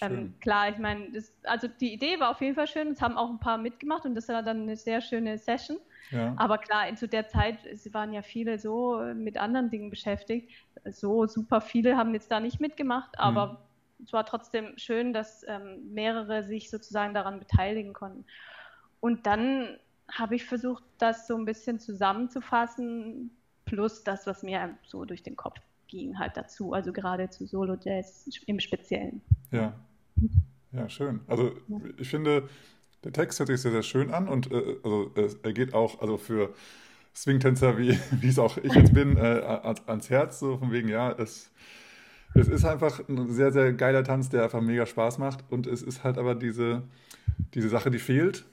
[0.00, 1.06] ähm, klar, ich meine,
[1.44, 4.14] also die Idee war auf jeden Fall schön, es haben auch ein paar mitgemacht und
[4.14, 5.78] das war dann eine sehr schöne Session.
[6.10, 6.34] Ja.
[6.36, 7.58] Aber klar, zu der Zeit
[7.92, 10.50] waren ja viele so mit anderen Dingen beschäftigt.
[10.84, 13.56] So super viele haben jetzt da nicht mitgemacht, aber mhm.
[14.02, 18.24] Es war trotzdem schön, dass ähm, mehrere sich sozusagen daran beteiligen konnten.
[19.00, 19.78] Und dann
[20.10, 23.30] habe ich versucht, das so ein bisschen zusammenzufassen,
[23.64, 27.76] plus das, was mir so durch den Kopf ging halt dazu, also gerade zu Solo
[27.80, 29.22] Jazz im Speziellen.
[29.50, 29.74] Ja,
[30.72, 31.20] ja, schön.
[31.26, 31.52] Also
[31.98, 32.48] ich finde,
[33.04, 35.10] der Text hört sich sehr, sehr schön an und äh, also,
[35.42, 36.54] er geht auch also für
[37.14, 41.12] Swingtänzer, wie, wie es auch ich jetzt bin, äh, ans Herz, so von wegen, ja,
[41.12, 41.50] es,
[42.34, 45.82] es ist einfach ein sehr, sehr geiler Tanz, der einfach mega Spaß macht und es
[45.82, 46.82] ist halt aber diese,
[47.54, 48.44] diese Sache, die fehlt.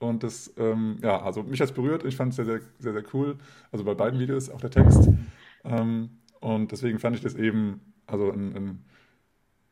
[0.00, 2.04] Und das, ähm, ja, also mich hat es berührt.
[2.04, 3.38] Ich fand es sehr, sehr, sehr, sehr cool.
[3.70, 5.08] Also bei beiden Videos auch der Text.
[5.64, 8.84] Ähm, und deswegen fand ich das eben, also ein, ein,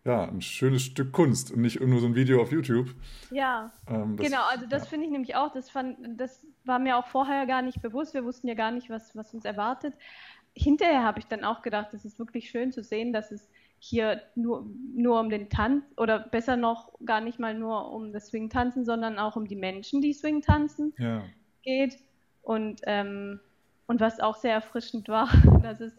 [0.04, 2.94] ja, ein schönes Stück Kunst und nicht nur so ein Video auf YouTube.
[3.32, 4.88] Ja, ähm, das, genau, also das ja.
[4.90, 8.24] finde ich nämlich auch, das, fand, das war mir auch vorher gar nicht bewusst, wir
[8.24, 9.94] wussten ja gar nicht, was, was uns erwartet.
[10.60, 14.22] Hinterher habe ich dann auch gedacht, es ist wirklich schön zu sehen, dass es hier
[14.34, 18.84] nur, nur um den Tanz oder besser noch gar nicht mal nur um das Swing-Tanzen,
[18.84, 21.24] sondern auch um die Menschen, die Swing tanzen, ja.
[21.62, 21.96] geht.
[22.42, 23.40] Und, ähm,
[23.86, 25.28] und was auch sehr erfrischend war,
[25.62, 25.96] dass es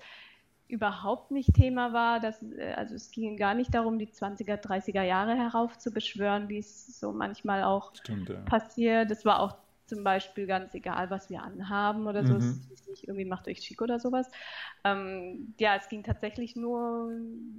[0.67, 2.19] überhaupt nicht Thema war.
[2.19, 6.99] Dass, äh, also es ging gar nicht darum, die 20er, 30er Jahre heraufzubeschwören, wie es
[6.99, 8.41] so manchmal auch Stimmt, ja.
[8.41, 9.09] passiert.
[9.09, 9.55] Es war auch
[9.91, 12.35] zum Beispiel ganz egal, was wir anhaben oder so.
[12.35, 12.39] Mhm.
[12.39, 14.31] Es ist nicht irgendwie macht euch schick oder sowas.
[14.85, 17.11] Ähm, ja, es ging tatsächlich nur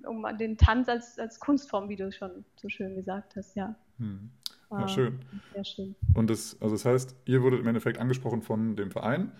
[0.06, 3.74] um den Tanz als, als Kunstform, wie du schon so schön gesagt hast, ja.
[3.98, 4.30] Mhm.
[4.70, 5.18] Ja, schön.
[5.52, 5.94] Sehr schön.
[6.14, 9.30] Und das, also das heißt, ihr wurdet im Endeffekt angesprochen von dem Verein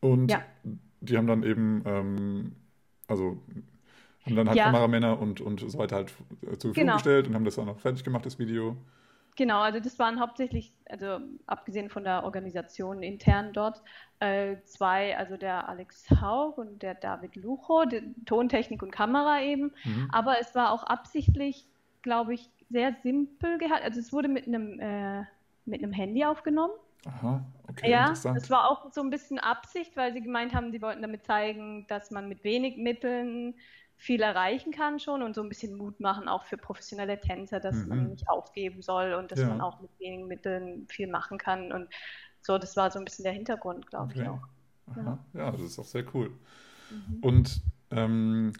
[0.00, 0.42] und ja.
[1.00, 2.56] die haben dann eben ähm,
[3.06, 3.40] also
[4.26, 4.64] haben dann halt ja.
[4.64, 6.94] Kameramänner und, und so weiter halt zur Verfügung genau.
[6.94, 8.76] gestellt und haben das auch noch fertig gemacht, das Video.
[9.36, 13.82] Genau, also das waren hauptsächlich, also abgesehen von der Organisation intern dort,
[14.20, 17.84] äh, zwei, also der Alex Haug und der David Lucho,
[18.26, 19.72] Tontechnik und Kamera eben.
[19.84, 20.08] Mhm.
[20.12, 21.66] Aber es war auch absichtlich,
[22.02, 23.84] glaube ich, sehr simpel gehalten.
[23.84, 25.24] Also es wurde mit einem, äh,
[25.64, 26.74] mit einem Handy aufgenommen.
[27.06, 28.36] Aha, okay, ja, interessant.
[28.36, 31.86] das war auch so ein bisschen Absicht, weil sie gemeint haben, sie wollten damit zeigen,
[31.88, 33.54] dass man mit wenig Mitteln
[34.02, 37.76] viel erreichen kann schon und so ein bisschen Mut machen auch für professionelle Tänzer, dass
[37.76, 37.88] mhm.
[37.88, 39.46] man nicht aufgeben soll und dass ja.
[39.46, 41.88] man auch mit wenigen Mitteln viel machen kann und
[42.40, 44.22] so, das war so ein bisschen der Hintergrund, glaube okay.
[44.22, 44.40] ich auch.
[44.96, 45.18] Ja.
[45.34, 46.32] ja, das ist auch sehr cool.
[46.90, 47.18] Mhm.
[47.20, 47.60] Und
[47.92, 48.52] ähm,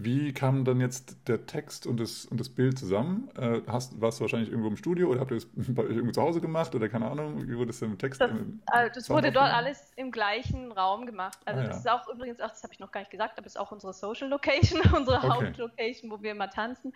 [0.00, 3.28] wie kam dann jetzt der Text und das, und das Bild zusammen?
[3.36, 6.12] Äh, hast, warst du wahrscheinlich irgendwo im Studio oder habt ihr es bei euch irgendwo
[6.12, 7.48] zu Hause gemacht oder keine Ahnung?
[7.48, 8.20] Wie wurde es denn im Text?
[8.20, 11.38] Das, äh, das wurde dort alles im gleichen Raum gemacht.
[11.44, 11.96] Also ah, das ja.
[11.96, 13.72] ist auch übrigens, ach, das habe ich noch gar nicht gesagt, aber es ist auch
[13.72, 15.28] unsere Social Location, unsere okay.
[15.28, 16.92] Hauptlocation, wo wir immer tanzen.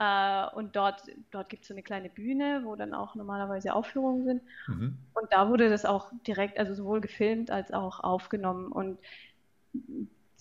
[0.00, 4.24] Äh, und dort, dort gibt es so eine kleine Bühne, wo dann auch normalerweise Aufführungen
[4.24, 4.42] sind.
[4.66, 4.98] Mhm.
[5.14, 8.72] Und da wurde das auch direkt, also sowohl gefilmt als auch aufgenommen.
[8.72, 8.98] Und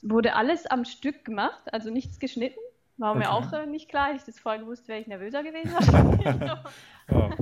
[0.02, 2.60] wurde alles am Stück gemacht, also nichts geschnitten.
[2.98, 3.20] War okay.
[3.20, 4.08] mir auch äh, nicht klar.
[4.08, 5.74] Hätte ich das vorher gewusst, wäre ich nervöser gewesen.
[6.24, 6.64] ja.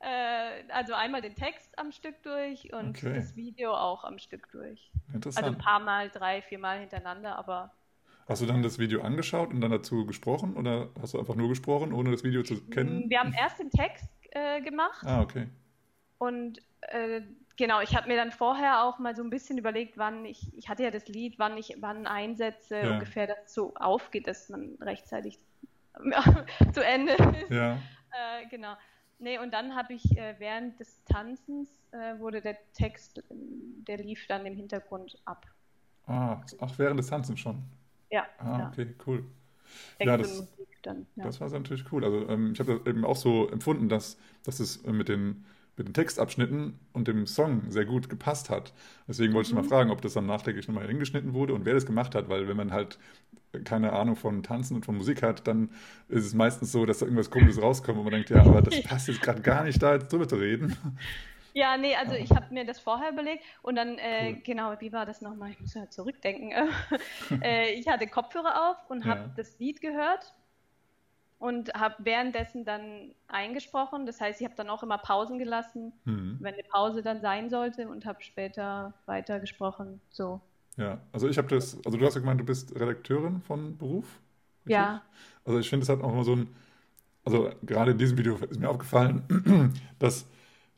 [0.00, 3.14] äh, also einmal den Text am Stück durch und okay.
[3.14, 4.90] das Video auch am Stück durch.
[5.12, 5.46] Interessant.
[5.46, 7.72] Also ein paar Mal, drei, vier Mal hintereinander, aber.
[8.26, 11.48] Hast du dann das Video angeschaut und dann dazu gesprochen oder hast du einfach nur
[11.48, 13.10] gesprochen, ohne das Video zu kennen?
[13.10, 15.04] Wir haben erst den Text äh, gemacht.
[15.04, 15.48] Ah, okay.
[16.18, 17.22] Und äh,
[17.60, 20.68] genau, ich habe mir dann vorher auch mal so ein bisschen überlegt, wann ich, ich
[20.68, 22.92] hatte ja das Lied, wann ich wann einsetze, ja.
[22.94, 25.38] ungefähr, dass es so aufgeht, dass man rechtzeitig
[26.72, 27.50] zu Ende ist.
[27.50, 27.74] Ja.
[27.74, 28.74] Äh, genau.
[29.18, 34.26] Nee, und dann habe ich äh, während des Tanzens äh, wurde der Text, der lief
[34.26, 35.46] dann im Hintergrund ab.
[36.06, 37.62] Ah, ach, während des Tanzens schon.
[38.10, 38.26] Ja.
[38.38, 38.68] Ah, ja.
[38.68, 39.24] okay, cool.
[39.98, 40.48] Text ja, das,
[40.82, 41.06] dann.
[41.16, 41.24] Ja.
[41.24, 42.04] Das war natürlich cool.
[42.04, 45.44] Also ähm, ich habe das eben auch so empfunden, dass, dass es mit den
[45.80, 48.74] mit den Textabschnitten und dem Song sehr gut gepasst hat.
[49.08, 49.62] Deswegen wollte ich mhm.
[49.62, 52.48] mal fragen, ob das dann nachträglich nochmal hingeschnitten wurde und wer das gemacht hat, weil
[52.48, 52.98] wenn man halt
[53.64, 55.70] keine Ahnung von Tanzen und von Musik hat, dann
[56.08, 58.82] ist es meistens so, dass da irgendwas Komisches rauskommt und man denkt, ja, aber das
[58.84, 60.76] passt jetzt gerade gar nicht da jetzt drüber zu reden.
[61.52, 64.40] Ja, nee, also ich habe mir das vorher überlegt und dann, äh, cool.
[64.44, 65.50] genau, wie war das nochmal?
[65.50, 66.52] Ich muss ja zurückdenken.
[67.42, 69.30] äh, ich hatte Kopfhörer auf und habe ja.
[69.36, 70.32] das Lied gehört
[71.40, 74.04] und habe währenddessen dann eingesprochen.
[74.04, 76.36] Das heißt, ich habe dann auch immer Pausen gelassen, mhm.
[76.38, 80.00] wenn eine Pause dann sein sollte und habe später weitergesprochen.
[80.10, 80.40] So.
[80.76, 84.20] Ja, also ich habe das, also du hast ja gemeint, du bist Redakteurin von Beruf.
[84.60, 84.74] Richtig?
[84.74, 85.02] Ja.
[85.46, 86.54] Also ich finde, es hat auch immer so ein,
[87.24, 90.26] also gerade in diesem Video ist mir aufgefallen, dass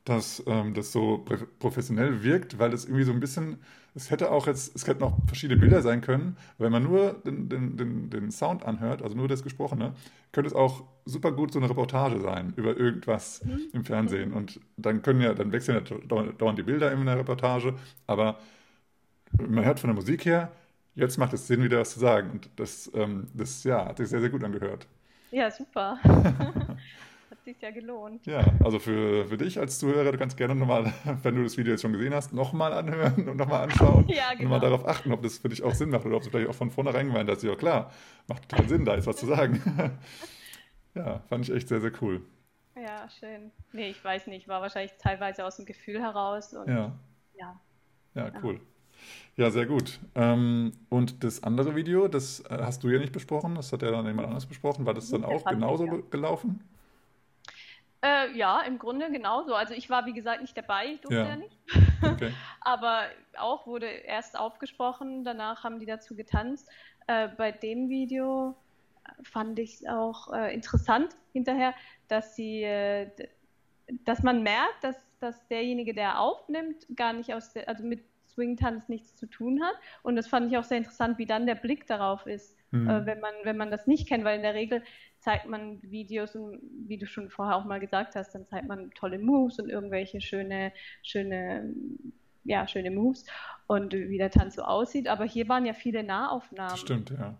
[0.04, 1.24] dass ähm, das so
[1.58, 3.58] professionell wirkt, weil es irgendwie so ein bisschen,
[3.94, 6.36] es hätte auch jetzt, es hätten auch verschiedene Bilder sein können.
[6.58, 9.94] Wenn man nur den, den, den, den Sound anhört, also nur das Gesprochene,
[10.32, 13.60] könnte es auch super gut so eine Reportage sein über irgendwas mhm.
[13.72, 14.32] im Fernsehen.
[14.32, 17.74] Und dann können ja, dann wechseln ja dauernd die Bilder in der Reportage,
[18.06, 18.38] aber
[19.32, 20.52] man hört von der Musik her,
[20.94, 22.30] jetzt macht es Sinn, wieder was zu sagen.
[22.30, 24.86] Und das, ähm, das ja, hat sich sehr, sehr gut angehört.
[25.30, 25.98] Ja, super.
[27.44, 28.24] sich ja gelohnt.
[28.26, 31.72] Ja, also für, für dich als Zuhörer, du kannst gerne nochmal, wenn du das Video
[31.72, 34.06] jetzt schon gesehen hast, nochmal anhören und nochmal anschauen.
[34.08, 34.44] ja, genau.
[34.44, 36.48] Und mal darauf achten, ob das für dich auch Sinn macht oder ob du vielleicht
[36.48, 37.92] auch von vornherein gemeint hast, ja klar,
[38.28, 39.60] macht total Sinn, da ist was zu sagen.
[40.94, 42.22] ja, fand ich echt sehr, sehr cool.
[42.74, 43.50] Ja, schön.
[43.72, 46.54] Nee, ich weiß nicht, war wahrscheinlich teilweise aus dem Gefühl heraus.
[46.54, 46.92] Und, ja.
[47.34, 47.60] ja.
[48.14, 48.60] Ja, cool.
[49.36, 49.98] Ja, sehr gut.
[50.14, 53.90] Ähm, und das andere Video, das äh, hast du ja nicht besprochen, das hat ja
[53.90, 54.86] dann jemand anderes besprochen.
[54.86, 56.60] War das dann auch genauso gelaufen?
[58.04, 59.54] Äh, ja, im Grunde genauso.
[59.54, 61.56] Also ich war, wie gesagt, nicht dabei, ich durfte ja, ja nicht.
[62.02, 62.32] Okay.
[62.60, 63.04] Aber
[63.38, 66.68] auch wurde erst aufgesprochen, danach haben die dazu getanzt.
[67.06, 68.56] Äh, bei dem Video
[69.22, 71.74] fand ich es auch äh, interessant hinterher,
[72.08, 73.08] dass sie, äh,
[74.04, 78.88] dass man merkt, dass, dass derjenige, der aufnimmt, gar nicht aus der, also mit Swing-Tanz
[78.88, 79.74] nichts zu tun hat.
[80.02, 82.88] Und das fand ich auch sehr interessant, wie dann der Blick darauf ist, mhm.
[82.88, 84.82] äh, wenn, man, wenn man das nicht kennt, weil in der Regel
[85.22, 88.90] zeigt man Videos und wie du schon vorher auch mal gesagt hast, dann zeigt man
[88.90, 91.72] tolle Moves und irgendwelche schöne, schöne,
[92.42, 93.24] ja, schöne Moves
[93.68, 95.06] und wie der Tanz so aussieht.
[95.06, 96.70] Aber hier waren ja viele Nahaufnahmen.
[96.70, 97.38] Das stimmt, ja.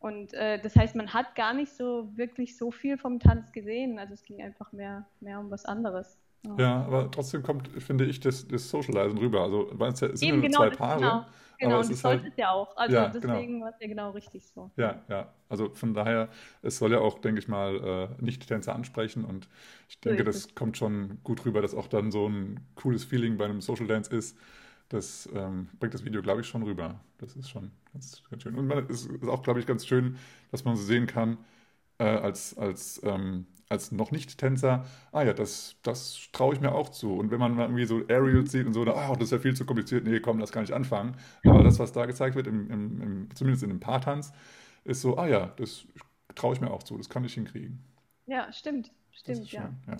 [0.00, 4.00] Und äh, das heißt, man hat gar nicht so wirklich so viel vom Tanz gesehen.
[4.00, 6.18] Also es ging einfach mehr, mehr um was anderes.
[6.42, 6.56] Ja.
[6.58, 9.42] ja, aber trotzdem kommt, finde ich, das, das Socializen rüber.
[9.42, 11.00] Also es sind Eben, genau, zwei Paare.
[11.00, 11.26] Genau.
[11.60, 12.74] Genau, aber und das sollte halt, es ja auch.
[12.74, 13.64] Also ja, deswegen genau.
[13.66, 14.70] war es ja genau richtig so.
[14.76, 15.30] Ja, ja.
[15.50, 16.30] Also von daher,
[16.62, 19.46] es soll ja auch, denke ich mal, äh, Nicht-Tänzer ansprechen und
[19.86, 20.54] ich denke, so das es.
[20.54, 24.10] kommt schon gut rüber, dass auch dann so ein cooles Feeling bei einem Social Dance
[24.14, 24.38] ist.
[24.88, 26.98] Das ähm, bringt das Video, glaube ich, schon rüber.
[27.18, 28.54] Das ist schon ganz, ganz schön.
[28.56, 30.16] Und es ist auch, glaube ich, ganz schön,
[30.50, 31.36] dass man so sehen kann,
[31.98, 36.88] äh, als, als ähm, als noch Nicht-Tänzer, ah ja, das, das traue ich mir auch
[36.88, 37.14] zu.
[37.14, 39.54] Und wenn man mal irgendwie so Aerials sieht und so, ah, das ist ja viel
[39.54, 41.16] zu kompliziert, nee, komm, das kann ich anfangen.
[41.44, 44.32] Aber das, was da gezeigt wird, im, im, im, zumindest in dem Paartanz,
[44.84, 45.86] ist so, ah ja, das
[46.34, 47.78] traue ich mir auch zu, das kann ich hinkriegen.
[48.26, 49.72] Ja, stimmt, stimmt, ja.
[49.86, 49.96] ja.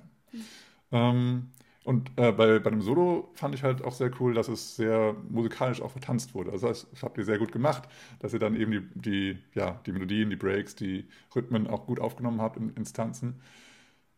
[0.91, 1.51] Ähm,
[1.85, 5.17] und äh, bei, bei dem Solo fand ich halt auch sehr cool, dass es sehr
[5.31, 6.53] musikalisch auch vertanzt wurde.
[6.53, 7.85] Also das, das habt ihr sehr gut gemacht,
[8.19, 11.99] dass ihr dann eben die, die, ja, die Melodien, die Breaks, die Rhythmen auch gut
[11.99, 13.41] aufgenommen habt in, ins Tanzen.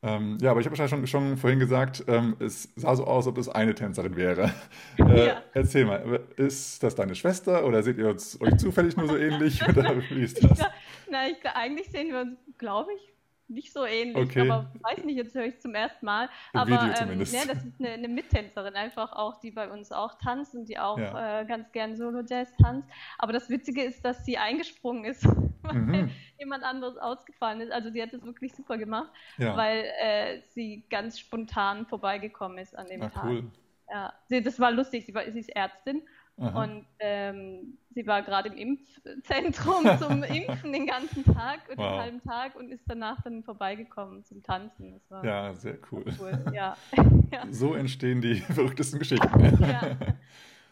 [0.05, 3.27] Ähm, ja, aber ich habe wahrscheinlich schon, schon vorhin gesagt, ähm, es sah so aus,
[3.27, 4.53] als ob es eine Tänzerin wäre.
[4.99, 5.43] Äh, ja.
[5.55, 9.67] Erzähl mal, ist das deine Schwester oder seht ihr uns, euch zufällig nur so ähnlich?
[9.69, 10.61] Oder wie ist das?
[10.61, 10.67] Ich,
[11.11, 13.12] na, ich, eigentlich sehen wir uns, glaube ich,
[13.53, 14.49] nicht so ähnlich, okay.
[14.49, 16.29] aber weiß nicht, jetzt höre ich es zum ersten Mal.
[16.53, 17.35] Im aber Video ähm, zumindest.
[17.35, 20.79] ja, das ist eine, eine, Mittänzerin einfach auch, die bei uns auch tanzt und die
[20.79, 21.41] auch ja.
[21.41, 22.89] äh, ganz gern Solo-Jazz tanzt.
[23.19, 25.25] Aber das Witzige ist, dass sie eingesprungen ist,
[25.63, 26.11] weil mhm.
[26.39, 27.73] jemand anderes ausgefallen ist.
[27.73, 29.57] Also die hat das wirklich super gemacht, ja.
[29.57, 33.25] weil äh, sie ganz spontan vorbeigekommen ist an dem Ach, Tag.
[33.25, 33.45] Cool.
[33.91, 36.03] Ja, sie, das war lustig, sie, war, sie ist Ärztin
[36.39, 36.65] Aha.
[36.65, 41.77] Und ähm, sie war gerade im Impfzentrum zum Impfen den ganzen Tag, wow.
[41.77, 45.01] den halben Tag und ist danach dann vorbeigekommen zum Tanzen.
[45.23, 46.05] ja, sehr cool.
[46.19, 46.45] cool.
[46.53, 46.77] Ja.
[47.33, 47.47] ja.
[47.51, 49.41] So entstehen die verrücktesten Geschichten.
[49.63, 49.97] ja,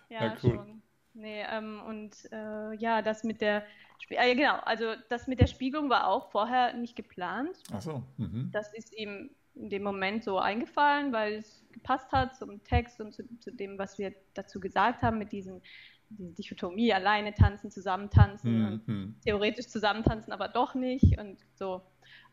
[0.08, 0.50] ja, ja cool.
[0.54, 0.82] schon.
[1.12, 3.64] Nee, ähm, und äh, ja, das mit der
[3.98, 7.56] Spie äh, genau, also das mit der Spiegelung war auch vorher nicht geplant.
[7.72, 8.02] Ach so.
[8.16, 8.50] Mhm.
[8.52, 13.12] Das ist ihm in dem Moment so eingefallen, weil es gepasst hat zum Text und
[13.12, 15.60] zu, zu dem, was wir dazu gesagt haben, mit diesem
[16.10, 19.14] diese Dichotomie, alleine tanzen, zusammen tanzen, mhm.
[19.24, 21.82] theoretisch zusammen tanzen, aber doch nicht und so.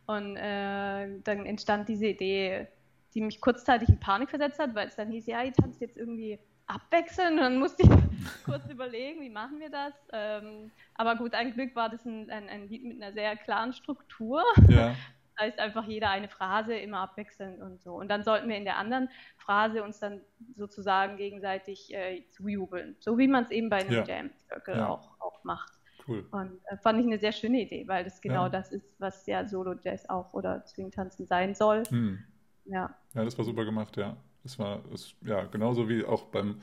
[0.08, 2.68] Und äh, dann entstand diese Idee,
[3.14, 5.98] die mich kurzzeitig in Panik versetzt hat, weil es dann hieß, ja, ihr tanzt jetzt
[5.98, 7.34] irgendwie abwechseln.
[7.34, 7.90] Und dann musste ich
[8.46, 9.94] kurz überlegen, wie machen wir das.
[10.14, 13.74] Ähm, aber gut, ein Glück war das ein, ein, ein Lied mit einer sehr klaren
[13.74, 14.44] Struktur.
[14.70, 14.96] Ja.
[15.38, 17.94] Das heißt einfach jeder eine Phrase, immer abwechselnd und so.
[17.94, 20.22] Und dann sollten wir in der anderen Phrase uns dann
[20.54, 22.96] sozusagen gegenseitig äh, zujubeln.
[23.00, 24.04] So wie man es eben bei einem ja.
[24.04, 24.90] Jam Circle ja.
[24.90, 25.74] auch, auch macht.
[26.08, 26.26] Cool.
[26.32, 28.50] Und äh, fand ich eine sehr schöne Idee, weil das genau ja.
[28.50, 31.84] das ist, was ja Solo-Jazz auch oder Swing-Tanzen sein soll.
[31.90, 32.20] Hm.
[32.66, 32.96] Ja.
[33.14, 34.18] Ja, das war super gemacht, ja.
[34.44, 36.62] Das war das, ja genauso wie auch beim,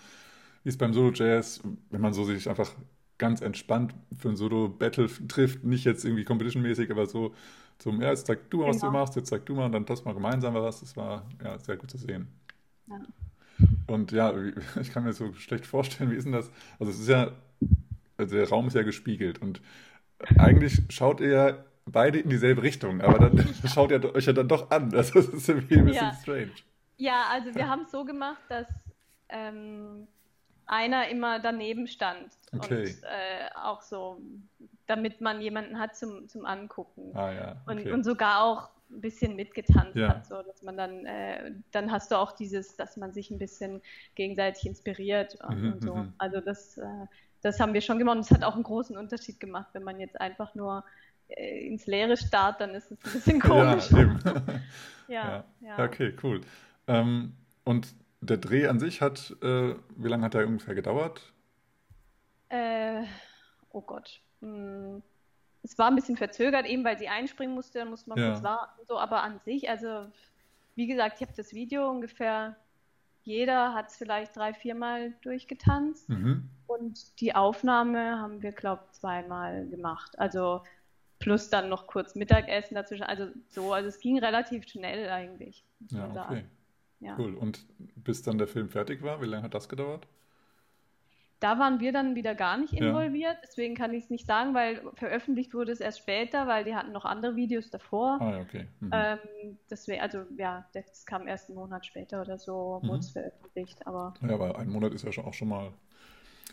[0.64, 2.70] wie es beim Solo-Jazz, wenn man so sich einfach
[3.18, 7.34] ganz entspannt für ein Solo-Battle trifft, nicht jetzt irgendwie competition-mäßig, aber so
[7.78, 8.92] zum, ja, jetzt zeig du mal, was genau.
[8.92, 10.80] du machst, jetzt zeig du mal und dann tasten wir gemeinsam was.
[10.80, 12.28] Das war ja sehr gut zu sehen.
[12.86, 13.00] Ja.
[13.86, 14.32] Und ja,
[14.80, 16.50] ich kann mir so schlecht vorstellen, wie ist denn das?
[16.78, 17.32] Also es ist ja,
[18.16, 19.60] also der Raum ist ja gespiegelt und
[20.38, 24.48] eigentlich schaut ihr ja beide in dieselbe Richtung, aber dann schaut ihr euch ja dann
[24.48, 24.94] doch an.
[24.94, 26.14] Also das ist irgendwie ein bisschen ja.
[26.14, 26.52] strange.
[26.96, 28.68] Ja, also wir haben es so gemacht, dass
[29.28, 30.06] ähm,
[30.66, 32.80] einer immer daneben stand okay.
[32.80, 34.20] und äh, auch so
[34.86, 37.16] damit man jemanden hat zum, zum Angucken.
[37.16, 37.56] Ah, ja.
[37.66, 37.86] okay.
[37.86, 40.08] und, und sogar auch ein bisschen mitgetanzt ja.
[40.08, 43.38] hat, so dass man dann, äh, dann hast du auch dieses, dass man sich ein
[43.38, 43.80] bisschen
[44.14, 45.94] gegenseitig inspiriert und, mhm, und so.
[45.96, 46.12] Mhm.
[46.18, 47.06] Also das, äh,
[47.42, 50.00] das haben wir schon gemacht und es hat auch einen großen Unterschied gemacht, wenn man
[50.00, 50.84] jetzt einfach nur
[51.28, 53.90] äh, ins Leere starrt, dann ist es ein bisschen komisch.
[53.90, 54.18] Ja, eben.
[55.08, 55.44] ja, ja.
[55.60, 55.84] ja.
[55.84, 56.40] Okay, cool.
[56.86, 57.94] Ähm, und
[58.24, 61.32] der Dreh an sich hat, äh, wie lange hat der ungefähr gedauert?
[62.48, 63.02] Äh,
[63.70, 65.02] oh Gott, hm,
[65.62, 68.30] es war ein bisschen verzögert, eben weil sie einspringen musste, dann musste man ja.
[68.30, 70.06] kurz warten, so, aber an sich, also
[70.74, 72.56] wie gesagt, ich habe das Video ungefähr,
[73.22, 76.48] jeder hat es vielleicht drei, viermal durchgetanzt mhm.
[76.66, 80.18] und die Aufnahme haben wir, glaube ich, zweimal gemacht.
[80.18, 80.62] Also
[81.18, 85.64] plus dann noch kurz Mittagessen dazwischen, also so, also es ging relativ schnell eigentlich.
[85.90, 86.44] Ja, okay.
[87.04, 87.16] Ja.
[87.18, 87.34] Cool.
[87.34, 90.06] Und bis dann der Film fertig war, wie lange hat das gedauert?
[91.40, 93.40] Da waren wir dann wieder gar nicht involviert, ja.
[93.42, 96.92] deswegen kann ich es nicht sagen, weil veröffentlicht wurde es erst später, weil die hatten
[96.92, 98.18] noch andere Videos davor.
[98.18, 98.66] Ah, okay.
[98.80, 98.90] Mhm.
[98.94, 99.18] Ähm,
[99.68, 102.88] das wär, also ja, das kam erst einen Monat später oder so, mhm.
[102.88, 103.86] wurde es veröffentlicht.
[103.86, 105.74] Aber ja, aber ein Monat ist ja schon auch schon mal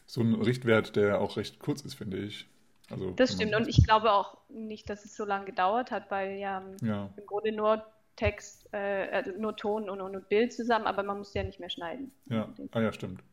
[0.08, 2.48] so ein Richtwert, der auch recht kurz ist, finde ich.
[2.90, 6.38] Also, das stimmt und ich glaube auch nicht, dass es so lange gedauert hat, weil
[6.38, 7.10] ja, ja.
[7.16, 11.34] im Grunde nur Text, äh, also nur Ton und, und Bild zusammen, aber man muss
[11.34, 12.12] ja nicht mehr schneiden.
[12.30, 13.24] Ja, ah ja, stimmt.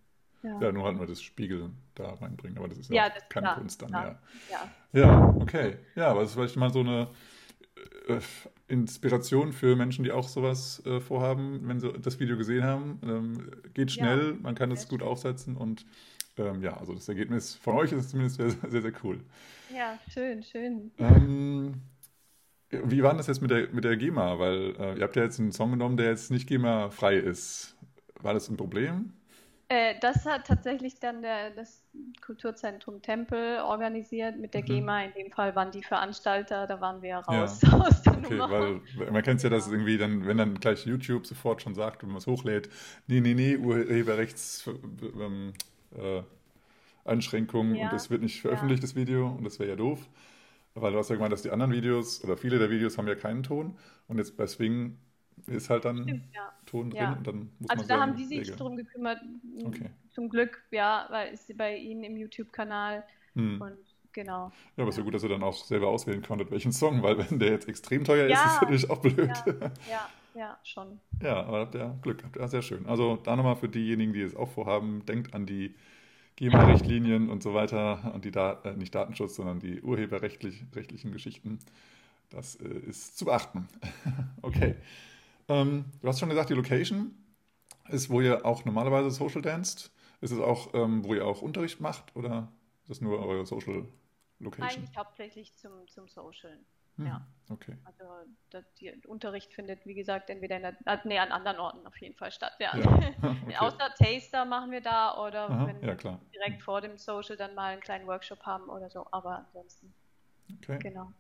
[0.43, 0.61] Ja.
[0.61, 3.47] ja, nur halt nur das Spiegel da reinbringen, aber das ist ja, ja das, keine
[3.47, 4.21] klar, Kunst dann, klar.
[4.51, 4.71] ja.
[4.93, 5.01] ja.
[5.01, 5.77] Ja, okay.
[5.97, 7.09] Ja, aber das ist vielleicht mal so eine
[8.07, 8.21] äh,
[8.69, 13.01] Inspiration für Menschen, die auch sowas äh, vorhaben, wenn sie das Video gesehen haben.
[13.03, 15.85] Ähm, geht schnell, man kann es gut aufsetzen und
[16.37, 19.21] ähm, ja, also das Ergebnis von euch ist zumindest sehr, sehr, sehr cool.
[19.75, 20.91] Ja, schön, schön.
[20.99, 21.75] Ähm,
[22.71, 24.39] wie war das jetzt mit der, mit der GEMA?
[24.39, 27.77] Weil äh, ihr habt ja jetzt einen Song genommen, der jetzt nicht GEMA-frei ist.
[28.21, 29.13] War das ein Problem?
[29.71, 31.85] Äh, das hat tatsächlich dann der, das
[32.25, 34.67] Kulturzentrum Tempel organisiert mit der mhm.
[34.67, 35.05] GEMA.
[35.05, 37.73] In dem Fall waren die Veranstalter, da waren wir raus ja.
[37.79, 38.51] aus der okay, Nummer.
[38.97, 42.03] Weil man kennt es ja, dass irgendwie dann, wenn dann gleich YouTube sofort schon sagt,
[42.03, 42.71] wenn man es hochlädt,
[43.09, 44.71] nee, nee, nee, Urheberrechts
[45.21, 45.53] ähm,
[45.95, 46.23] äh,
[47.05, 47.85] Einschränkungen ja.
[47.85, 48.87] und das wird nicht veröffentlicht, ja.
[48.87, 50.09] das Video, und das wäre ja doof.
[50.81, 53.15] Weil du hast ja gemeint, dass die anderen Videos oder viele der Videos haben ja
[53.15, 54.99] keinen Ton und jetzt bei Swing
[55.47, 56.53] ist halt dann Stimmt, ja.
[56.67, 57.13] Ton drin ja.
[57.13, 58.59] und dann muss Also man da haben die sich regeln.
[58.59, 59.21] drum gekümmert,
[59.65, 59.91] okay.
[60.11, 63.61] zum Glück, ja, weil es bei ihnen im YouTube-Kanal hm.
[63.61, 63.79] und
[64.13, 64.51] genau.
[64.77, 67.03] Ja, aber es ist ja gut, dass ihr dann auch selber auswählen konntet, welchen Song,
[67.03, 69.31] weil wenn der jetzt extrem teuer ist, ist es natürlich auch blöd.
[69.89, 71.01] Ja, ja, schon.
[71.23, 72.37] Ja, aber habt ihr Glück gehabt.
[72.37, 72.87] Ja, sehr schön.
[72.87, 75.75] Also da nochmal für diejenigen, die es auch vorhaben, denkt an die
[76.39, 81.59] GEMA-Richtlinien und so weiter, an die Dat äh, nicht Datenschutz, sondern die urheberrechtlichen Geschichten.
[82.31, 83.67] Das äh, ist zu beachten.
[84.43, 84.77] okay.
[85.49, 87.13] Ähm, du hast schon gesagt, die Location
[87.89, 89.91] ist, wo ihr auch normalerweise Social danced.
[90.21, 93.85] Ist es auch, ähm, wo ihr auch Unterricht macht oder ist das nur eure Social
[94.39, 94.69] Location?
[94.69, 96.57] Eigentlich hauptsächlich zum, zum Social.
[96.99, 97.27] Hm, ja.
[97.51, 97.77] Okay.
[97.85, 98.05] Also
[98.53, 102.15] der Unterricht findet, wie gesagt, entweder in der, äh, nee, an anderen Orten auf jeden
[102.15, 102.53] Fall statt.
[102.59, 102.77] Ja.
[102.77, 102.85] ja.
[103.49, 103.57] Okay.
[103.57, 107.55] Außer Taster machen wir da oder Aha, wenn ja, wir direkt vor dem Social dann
[107.55, 109.07] mal einen kleinen Workshop haben oder so.
[109.11, 109.95] Aber ansonsten.
[110.59, 110.79] Okay.
[110.81, 111.11] Genau.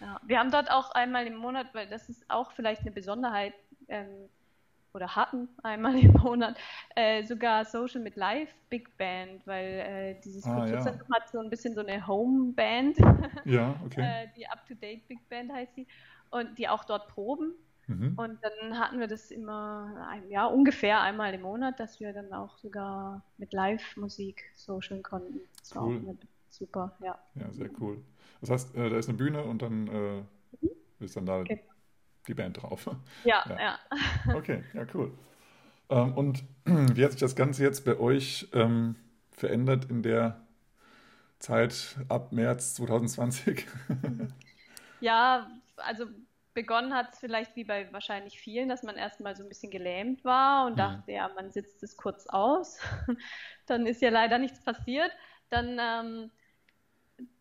[0.00, 3.54] Ja, wir haben dort auch einmal im Monat, weil das ist auch vielleicht eine Besonderheit,
[3.88, 4.30] ähm,
[4.94, 6.56] oder hatten einmal im Monat,
[6.94, 10.84] äh, sogar Social mit Live Big Band, weil äh, dieses ah, ja.
[10.84, 12.98] hat so ein bisschen so eine Home Band.
[13.44, 14.00] Ja, okay.
[14.02, 15.86] äh, die Up-to-Date Big Band heißt sie.
[16.30, 17.54] Und die auch dort proben.
[17.86, 18.14] Mhm.
[18.16, 22.32] Und dann hatten wir das immer, ein, ja, ungefähr einmal im Monat, dass wir dann
[22.34, 25.40] auch sogar mit Live-Musik socialen konnten.
[25.58, 26.02] Das war cool.
[26.06, 27.18] auch super, ja.
[27.34, 28.02] Ja, sehr cool.
[28.40, 31.62] Das heißt, äh, da ist eine Bühne und dann äh, ist dann da okay.
[32.28, 32.88] Die Band drauf.
[33.22, 33.78] Ja, ja, ja.
[34.32, 35.12] Okay, ja, cool.
[35.90, 38.96] Ähm, und wie hat sich das Ganze jetzt bei euch ähm,
[39.32, 40.40] verändert in der
[41.40, 43.66] Zeit ab März 2020?
[45.00, 46.06] Ja, also
[46.54, 50.24] begonnen hat es vielleicht wie bei wahrscheinlich vielen, dass man erstmal so ein bisschen gelähmt
[50.24, 50.78] war und Mhm.
[50.78, 52.78] dachte, ja, man sitzt es kurz aus.
[53.66, 55.12] Dann ist ja leider nichts passiert.
[55.50, 56.30] Dann, ähm,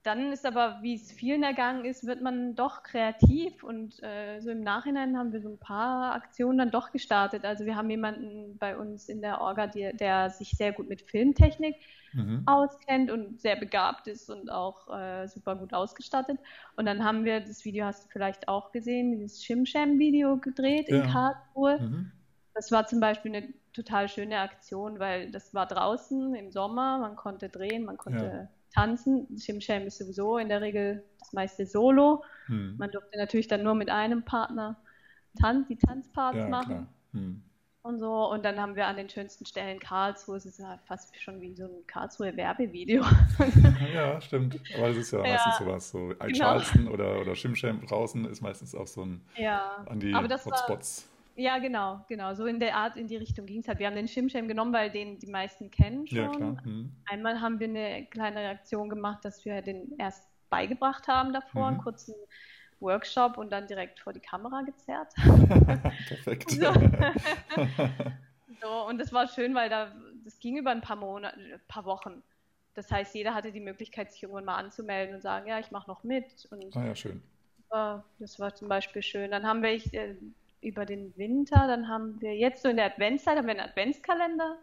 [0.03, 4.49] dann ist aber, wie es vielen ergangen ist, wird man doch kreativ und äh, so
[4.51, 7.45] im Nachhinein haben wir so ein paar Aktionen dann doch gestartet.
[7.45, 11.01] Also wir haben jemanden bei uns in der Orga, der, der sich sehr gut mit
[11.03, 11.75] Filmtechnik
[12.13, 12.45] Mhm.
[12.45, 16.39] auskennt und sehr begabt ist und auch äh, super gut ausgestattet.
[16.77, 20.95] Und dann haben wir, das Video hast du vielleicht auch gesehen, dieses Shimsham-Video gedreht in
[20.95, 21.03] Ja.
[21.03, 21.81] Karlsruhe.
[21.81, 22.11] Mhm.
[22.53, 27.15] Das war zum Beispiel eine total schöne Aktion, weil das war draußen im Sommer, man
[27.15, 28.47] konnte drehen, man konnte Ja.
[28.77, 29.27] Tanzen.
[29.39, 32.23] Shimsham ist sowieso in der Regel das meiste Solo.
[32.47, 32.75] Mhm.
[32.77, 34.77] Man durfte natürlich dann nur mit einem Partner
[35.39, 36.87] tan die Tanzparts Ja, machen.
[37.11, 37.41] Mhm.
[37.81, 38.29] und so.
[38.31, 41.55] Und dann haben wir an den schönsten Stellen Karlsruhe, es ist ja fast schon wie
[41.55, 43.03] so ein Karlsruhe Werbevideo.
[43.93, 44.59] Ja, stimmt.
[44.73, 45.89] Aber das ist ja Ja, meistens sowas.
[45.89, 46.19] So genau.
[46.19, 50.45] Altcharleston oder, oder Shimsham draußen ist meistens auch so ein Ja, an die das war,
[50.45, 51.07] Hotspots.
[51.37, 53.79] Ja genau, genau, so in der Art, in die Richtung ging es halt.
[53.79, 56.37] Wir haben den Shimsham genommen, weil den die meisten kennen Ja, schon.
[56.37, 56.61] klar.
[56.65, 56.91] Mhm.
[57.05, 61.77] Einmal haben wir eine kleine Reaktion gemacht, dass wir den erst beigebracht haben davor, einen
[61.77, 61.81] Mhm.
[61.81, 62.15] kurzen
[62.79, 65.13] Workshop und dann direkt vor die Kamera gezerrt.
[66.05, 66.51] Perfekt.
[66.51, 66.73] So.
[68.61, 71.85] So, und das war schön, weil da, das ging über ein paar Monate, ein paar
[71.85, 72.23] Wochen.
[72.75, 75.89] Das heißt, jeder hatte die Möglichkeit, sich irgendwann mal anzumelden und sagen, ja, ich mache
[75.89, 76.45] noch mit.
[76.51, 77.21] Und Ah ja, schön.
[77.71, 79.31] äh, das war zum Beispiel schön.
[79.31, 80.15] Dann haben wir ich, äh,
[80.61, 84.57] über den Winter, dann haben wir jetzt so in der Adventszeit, haben wir einen Adventskalender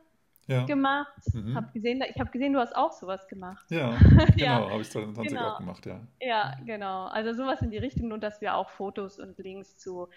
[0.47, 0.67] Ja.
[0.67, 1.13] gemacht.
[1.33, 1.55] Mhm.
[1.57, 3.65] Hab gesehen, ich habe gesehen, du hast auch sowas gemacht.
[3.71, 3.97] Ja,
[4.37, 5.53] Ja, genau, habe ich 2020 genau.
[5.53, 6.01] auch gemacht, ja.
[6.21, 7.07] Ja, genau.
[7.07, 10.09] Also sowas in die Richtung und dass wir auch Fotos und Links zu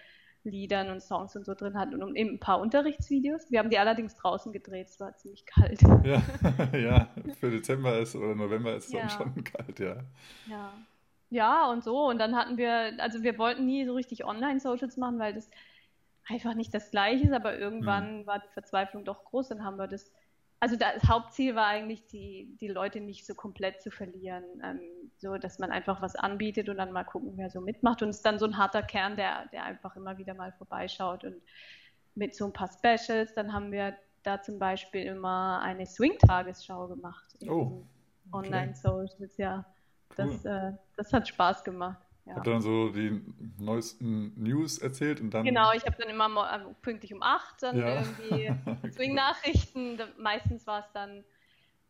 [0.44, 3.52] Liedern und Songs und so drin hatten und eben ein paar Unterrichtsvideos.
[3.52, 5.82] Wir haben die allerdings draußen gedreht, es war ziemlich kalt.
[6.06, 6.22] Ja,
[6.78, 7.10] ja,
[7.40, 9.10] für Dezember ist oder November ist es dann Ja.
[9.10, 9.98] schon kalt, ja.
[10.46, 10.74] Ja.
[11.30, 12.08] Ja, und so.
[12.08, 15.50] Und dann hatten wir, also wir wollten nie so richtig Online-Socials machen, weil das
[16.30, 19.88] einfach nicht das Gleiche ist, aber irgendwann war die Verzweiflung doch groß, dann haben wir
[19.88, 20.12] das.
[20.60, 24.80] Also das Hauptziel war eigentlich, die, die Leute nicht so komplett zu verlieren, ähm,
[25.20, 28.02] so dass man einfach was anbietet und dann mal gucken, wer so mitmacht.
[28.02, 31.24] Und es ist dann so ein harter Kern, der, der einfach immer wieder mal vorbeischaut
[31.24, 31.36] und
[32.16, 33.36] mit so ein paar Specials.
[33.36, 37.84] Dann haben wir da zum Beispiel immer eine Swing-Tagesschau gemacht Oh,
[38.32, 38.48] okay.
[38.48, 39.64] Online-Socials, ja.
[40.16, 40.52] Das, Cool.
[40.52, 42.00] äh, das hat Spaß gemacht.
[42.28, 42.36] Ja.
[42.36, 43.22] Habt ihr dann so die
[43.58, 45.46] neuesten News erzählt und dann.
[45.46, 48.02] Genau, ich habe dann immer äh, pünktlich um 8 dann Ja.
[48.02, 48.52] irgendwie
[48.92, 50.00] Swing-Nachrichten.
[50.20, 51.24] Meistens war es dann,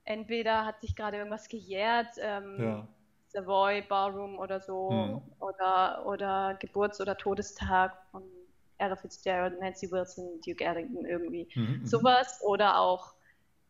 [0.04, 2.88] entweder hat sich gerade irgendwas gejährt, ähm, Ja,
[3.30, 5.22] Savoy, Barroom oder so, Mhm.
[5.40, 8.24] oder, oder Geburts- oder Todestag von
[8.78, 11.50] Ella Fitzgerald, Nancy Wilson, Duke Ellington irgendwie.
[11.56, 11.86] mhm, mhm.
[11.86, 13.16] Sowas oder auch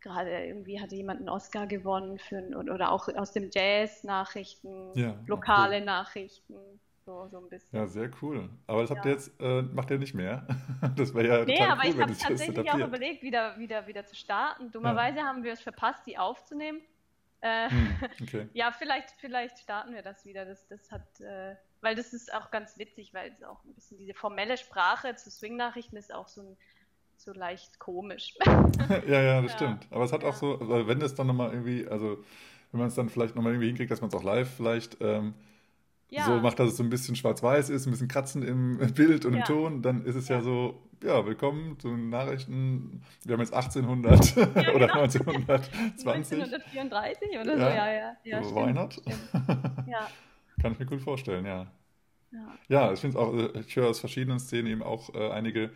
[0.08, 5.16] gerade irgendwie hatte jemand einen Oscar gewonnen für oder auch aus dem Jazz Nachrichten, Ja,
[5.28, 6.56] lokale Nachrichten,
[7.06, 7.80] so, so ein bisschen.
[7.80, 8.50] Ja, sehr cool.
[8.68, 9.12] Aber das habt Ja.
[9.12, 10.48] ihr jetzt, äh, macht ihr nicht mehr.
[10.96, 14.06] Das wäre ja Nee, total aber cool, ich habe tatsächlich auch überlegt, wieder, wieder, wieder
[14.06, 14.72] zu starten.
[14.72, 16.82] Dummerweise haben wir es verpasst, die aufzunehmen.
[17.42, 18.48] Äh, Hm, okay.
[18.54, 20.46] ja, vielleicht, vielleicht starten wir das wieder.
[20.46, 23.98] Das, das hat, äh, weil das ist auch ganz witzig, weil es auch ein bisschen
[23.98, 26.58] diese formelle Sprache zu Swing-Nachrichten ist auch so, ein,
[27.18, 28.36] so leicht komisch.
[29.08, 29.58] Ja, ja, das Ja.
[29.58, 29.88] stimmt.
[29.92, 30.40] Aber es hat auch Ja.
[30.40, 32.24] so, also wenn das dann nochmal irgendwie, also
[32.72, 35.34] wenn man es dann vielleicht nochmal irgendwie hinkriegt, dass man es auch live vielleicht ähm,
[36.10, 39.26] Ja, so macht, dass es so ein bisschen schwarz-weiß ist, ein bisschen Kratzen im Bild
[39.26, 39.44] und im.
[39.44, 43.02] Ton, dann ist es ja, so, ja, willkommen zu den Nachrichten.
[43.26, 45.02] Wir haben jetzt 1800 oder genau.
[45.02, 46.08] 1920.
[46.08, 47.76] 1934 oder so, Ja.
[47.76, 48.44] ja, ja.
[48.44, 49.20] So, stimmt.
[49.88, 50.08] Ja,
[50.62, 51.68] Kann ich mir gut vorstellen, ja.
[52.32, 52.56] ja.
[52.70, 55.72] Ja, ich finde es auch, äh, ich höre aus verschiedenen Szenen eben auch äh, einige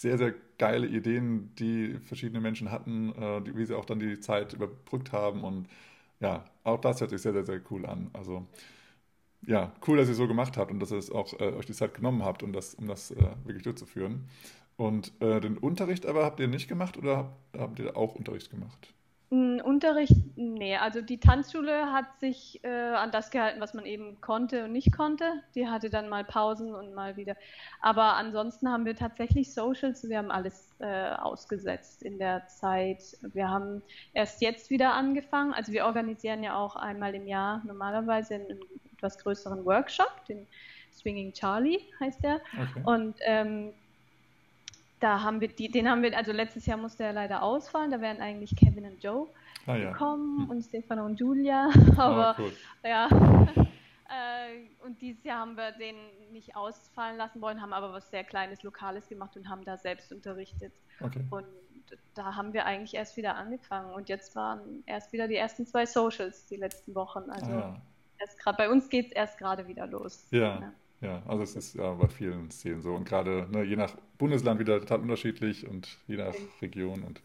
[0.00, 4.20] sehr, sehr geile Ideen, die verschiedene Menschen hatten, äh, die, wie sie auch dann die
[4.20, 5.42] Zeit überbrückt haben.
[5.42, 5.68] Und
[6.20, 8.10] ja, auch das hört sich sehr, sehr, sehr cool an.
[8.12, 8.46] Also
[9.46, 11.72] ja, cool, dass ihr so gemacht habt und dass ihr es auch äh, euch die
[11.74, 14.28] Zeit genommen habt, um das, um das äh, wirklich durchzuführen.
[14.76, 18.50] Und äh, den Unterricht aber habt ihr nicht gemacht oder habt, habt ihr auch Unterricht
[18.50, 18.94] gemacht?
[19.30, 24.20] Mm, Unterricht, nee, also die Tanzschule hat sich äh, an das gehalten, was man eben
[24.20, 25.42] konnte und nicht konnte.
[25.56, 27.36] Die hatte dann mal Pausen und mal wieder.
[27.80, 33.02] Aber ansonsten haben wir tatsächlich Socials, wir haben alles äh, ausgesetzt in der Zeit.
[33.32, 35.52] Wir haben erst jetzt wieder angefangen.
[35.54, 38.60] Also wir organisieren ja auch einmal im Jahr normalerweise einen
[38.92, 40.46] etwas größeren Workshop, den
[40.92, 42.36] Swinging Charlie heißt der.
[42.36, 42.82] Okay.
[42.84, 43.72] Und ähm,
[45.00, 48.00] da haben wir die, den haben wir, also letztes Jahr musste er leider ausfallen, da
[48.00, 49.28] wären eigentlich Kevin und Joe
[49.66, 49.90] Ah ja.
[49.92, 50.50] gekommen Hm.
[50.50, 52.02] und Stefano und Julia, Ah,
[52.34, 52.52] aber cool.
[52.84, 53.08] ja.
[54.08, 55.96] Äh, und dieses Jahr haben wir den
[56.30, 60.12] nicht ausfallen lassen wollen, haben aber was sehr Kleines, Lokales gemacht und haben da selbst
[60.12, 60.72] unterrichtet.
[61.00, 61.24] Okay.
[61.30, 61.44] Und
[62.14, 63.92] da haben wir eigentlich erst wieder angefangen.
[63.92, 67.28] Und jetzt waren erst wieder die ersten zwei Socials die letzten Wochen.
[67.30, 67.80] Also ah,
[68.44, 68.52] ja.
[68.52, 70.28] bei uns geht es erst gerade wieder los.
[70.30, 70.60] Ja.
[70.60, 70.72] ja.
[71.00, 72.94] Ja, also es ist ja bei vielen Szenen so.
[72.94, 77.02] Und gerade ne, je nach Bundesland wieder total unterschiedlich und je nach Region.
[77.02, 77.20] Und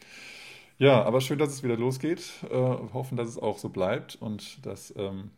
[0.78, 2.22] ja, aber schön, dass es wieder losgeht.
[2.50, 5.32] Äh, hoffen, dass es auch so bleibt und dass, ähm,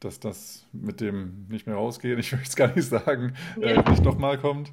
[0.00, 4.04] dass das mit dem nicht mehr rausgehen, ich möchte es gar nicht sagen, äh, nicht
[4.04, 4.72] nochmal kommt.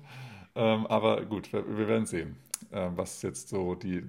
[0.55, 2.35] Ähm, aber gut, wir, wir werden sehen,
[2.71, 4.03] äh, was jetzt so die,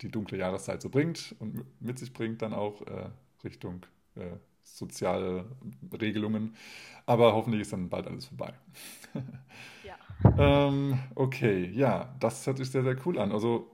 [0.00, 3.10] die dunkle Jahreszeit so bringt und mit sich bringt dann auch äh,
[3.44, 3.84] Richtung
[4.16, 5.44] äh, soziale
[6.00, 6.54] Regelungen.
[7.06, 8.54] Aber hoffentlich ist dann bald alles vorbei.
[9.84, 10.68] ja.
[10.68, 13.32] ähm, okay, ja, das hört sich sehr, sehr cool an.
[13.32, 13.70] Also,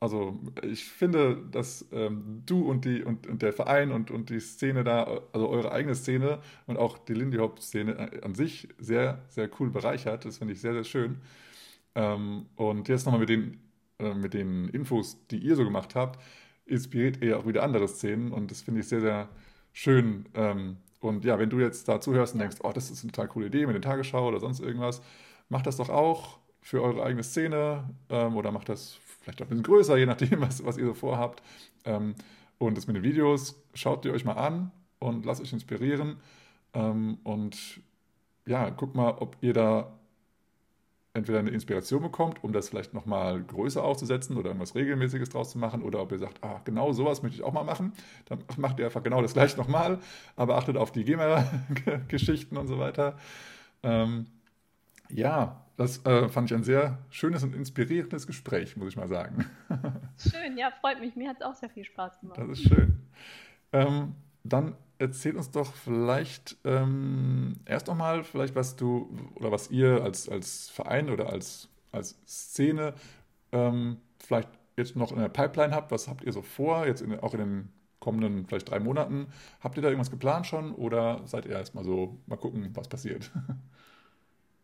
[0.00, 4.40] also ich finde, dass ähm, du und, die, und, und der Verein und, und die
[4.40, 9.48] Szene da, also eure eigene Szene und auch die Lindy Hop-Szene an sich sehr, sehr
[9.60, 10.24] cool bereichert.
[10.24, 11.20] Das finde ich sehr, sehr schön.
[11.94, 13.60] Ähm, und jetzt nochmal mit den,
[13.98, 16.20] äh, mit den Infos, die ihr so gemacht habt,
[16.66, 19.28] inspiriert ihr auch wieder andere Szenen und das finde ich sehr, sehr
[19.72, 20.26] schön.
[20.34, 23.28] Ähm, und ja, wenn du jetzt da zuhörst und denkst, oh, das ist eine total
[23.28, 25.02] coole Idee mit der Tagesschau oder sonst irgendwas,
[25.48, 29.48] macht das doch auch für eure eigene Szene ähm, oder macht das vielleicht auch ein
[29.48, 31.42] bisschen größer, je nachdem, was, was ihr so vorhabt.
[31.84, 32.14] Ähm,
[32.58, 36.18] und das mit den Videos, schaut ihr euch mal an und lasst euch inspirieren.
[36.74, 37.80] Ähm, und
[38.46, 39.92] ja, guckt mal, ob ihr da
[41.14, 45.58] entweder eine Inspiration bekommt, um das vielleicht nochmal größer aufzusetzen oder irgendwas Regelmäßiges draus zu
[45.58, 47.92] machen, oder ob ihr sagt, ah, genau sowas möchte ich auch mal machen,
[48.26, 49.98] dann macht ihr einfach genau das gleiche nochmal,
[50.36, 53.18] aber achtet auf die GEMA-Geschichten und so weiter.
[53.82, 54.26] Ähm,
[55.10, 59.44] ja, das äh, fand ich ein sehr schönes und inspirierendes Gespräch, muss ich mal sagen.
[60.16, 61.16] Schön, ja, freut mich.
[61.16, 62.38] Mir hat es auch sehr viel Spaß gemacht.
[62.38, 63.00] Das ist schön.
[63.72, 70.02] Ähm, dann erzähl uns doch vielleicht ähm, erst nochmal, vielleicht was du oder was ihr
[70.02, 72.94] als, als Verein oder als, als Szene
[73.50, 75.90] ähm, vielleicht jetzt noch in der Pipeline habt.
[75.90, 79.26] Was habt ihr so vor, jetzt in, auch in den kommenden vielleicht drei Monaten?
[79.60, 83.30] Habt ihr da irgendwas geplant schon oder seid ihr erstmal so, mal gucken, was passiert?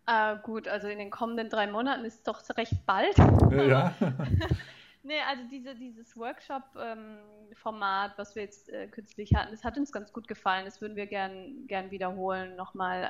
[0.09, 3.18] Uh, gut, also in den kommenden drei Monaten ist es doch recht bald.
[3.51, 3.93] Ja.
[5.03, 9.92] Nee, also diese, dieses Workshop-Format, ähm, was wir jetzt äh, kürzlich hatten, das hat uns
[9.92, 10.64] ganz gut gefallen.
[10.64, 13.09] Das würden wir gern, gern wiederholen nochmal.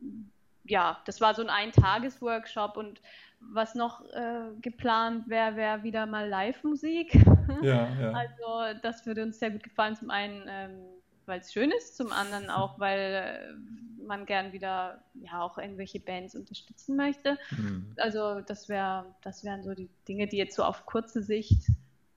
[0.00, 0.30] Ähm,
[0.64, 3.00] ja, das war so ein Ein-Tages-Workshop und
[3.40, 7.14] was noch äh, geplant wäre, wäre wieder mal Live-Musik.
[7.62, 8.12] Ja, ja.
[8.14, 9.96] Also das würde uns sehr gut gefallen.
[9.96, 10.86] Zum einen, ähm,
[11.26, 16.00] weil es schön ist, zum anderen auch, weil äh, man gern wieder ja auch irgendwelche
[16.00, 17.38] Bands unterstützen möchte.
[17.50, 17.92] Mhm.
[17.96, 21.68] Also das wäre, das wären so die Dinge, die jetzt so auf kurze Sicht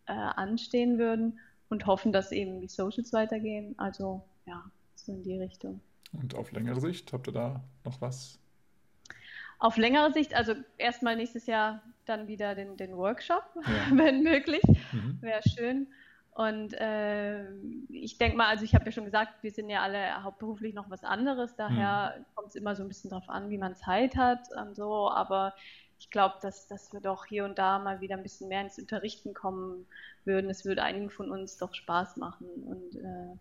[0.05, 1.39] äh, anstehen würden
[1.69, 3.73] und hoffen, dass eben die Socials weitergehen.
[3.77, 4.63] Also ja,
[4.95, 5.81] so in die Richtung.
[6.11, 8.39] Und auf längere Sicht habt ihr da noch was?
[9.59, 13.63] Auf längere Sicht, also erstmal nächstes Jahr dann wieder den, den Workshop, ja.
[13.97, 14.63] wenn möglich.
[14.91, 15.17] Mhm.
[15.21, 15.87] Wäre schön.
[16.39, 17.51] Und äh,
[17.89, 20.89] ich denke mal, also ich habe ja schon gesagt, wir sind ja alle hauptberuflich noch
[20.89, 22.25] was anderes, daher mhm.
[22.33, 25.53] kommt es immer so ein bisschen darauf an, wie man Zeit hat und so, aber
[25.99, 28.79] ich glaube, dass, dass wir doch hier und da mal wieder ein bisschen mehr ins
[28.79, 29.85] Unterrichten kommen
[30.23, 30.49] würden.
[30.49, 33.37] Es würde einigen von uns doch Spaß machen und äh,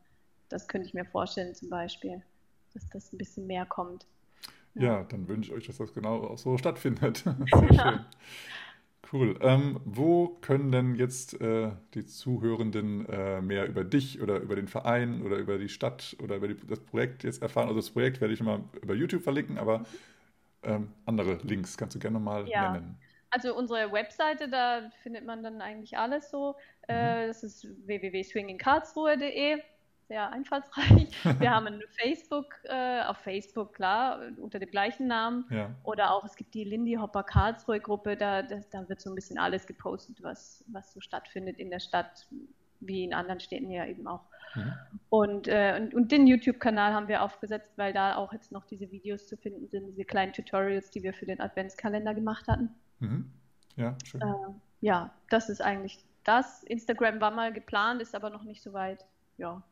[0.49, 2.20] das könnte ich mir vorstellen zum Beispiel,
[2.74, 4.07] dass das ein bisschen mehr kommt.
[4.74, 7.18] Ja, ja dann wünsche ich euch, dass das genau auch so stattfindet.
[7.55, 8.01] Sehr schön.
[9.11, 9.38] Cool.
[9.40, 14.68] Ähm, wo können denn jetzt äh, die Zuhörenden äh, mehr über dich oder über den
[14.68, 17.68] Verein oder über die Stadt oder über die, das Projekt jetzt erfahren?
[17.68, 19.84] Also das Projekt werde ich immer über YouTube verlinken, aber
[20.62, 22.72] ähm, andere Links kannst du gerne nochmal ja.
[22.72, 22.98] nennen.
[23.30, 26.56] Also unsere Webseite, da findet man dann eigentlich alles so.
[26.88, 27.28] Äh, mhm.
[27.28, 29.62] das ist www.swingingkarlsruhe.de
[30.09, 31.11] sehr einfallsreich.
[31.40, 35.44] Wir haben ein Facebook, äh, auf Facebook, klar, unter dem gleichen Namen.
[35.50, 35.74] Ja.
[35.84, 39.14] Oder auch, es gibt die Lindy Hopper Karlsruhe Gruppe, da, das, da wird so ein
[39.14, 42.26] bisschen alles gepostet, was, was so stattfindet in der Stadt,
[42.80, 44.24] wie in anderen Städten ja eben auch.
[44.54, 44.72] Mhm.
[45.11, 48.90] Und, äh, und, und, den YouTube-Kanal haben wir aufgesetzt, weil da auch jetzt noch diese
[48.90, 52.70] Videos zu finden sind, diese kleinen Tutorials, die wir für den Adventskalender gemacht hatten.
[53.00, 53.30] Mhm.
[53.76, 54.22] Ja, schön.
[54.22, 54.34] Äh,
[54.80, 56.62] ja, das ist eigentlich das.
[56.64, 59.04] Instagram war mal geplant, ist aber noch nicht so weit.
[59.36, 59.62] Ja,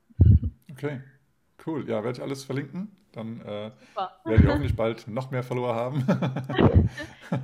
[0.71, 1.01] Okay,
[1.67, 1.89] cool.
[1.89, 2.91] Ja, werde ich alles verlinken.
[3.13, 3.71] Dann äh,
[4.25, 6.05] werde ich hoffentlich bald noch mehr Follower haben.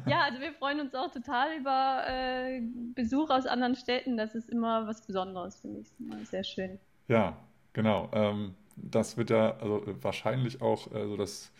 [0.06, 2.60] ja, also wir freuen uns auch total über äh,
[2.94, 4.18] Besuch aus anderen Städten.
[4.18, 5.88] Das ist immer was Besonderes, finde ich.
[5.98, 6.78] Immer sehr schön.
[7.08, 7.38] Ja,
[7.72, 8.10] genau.
[8.12, 11.52] Ähm, das wird ja also wahrscheinlich auch äh, so das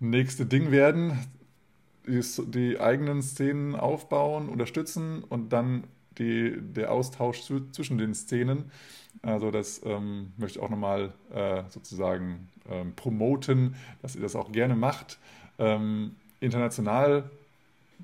[0.00, 1.18] nächste Ding werden.
[2.06, 2.20] Die,
[2.50, 5.84] die, eigenen Szenen aufbauen, unterstützen und dann
[6.20, 8.70] die, der Austausch zu, zwischen den Szenen
[9.22, 14.50] also das ähm, möchte ich auch nochmal äh, sozusagen ähm, promoten, dass ihr das auch
[14.52, 15.18] gerne macht.
[15.58, 17.28] Ähm, international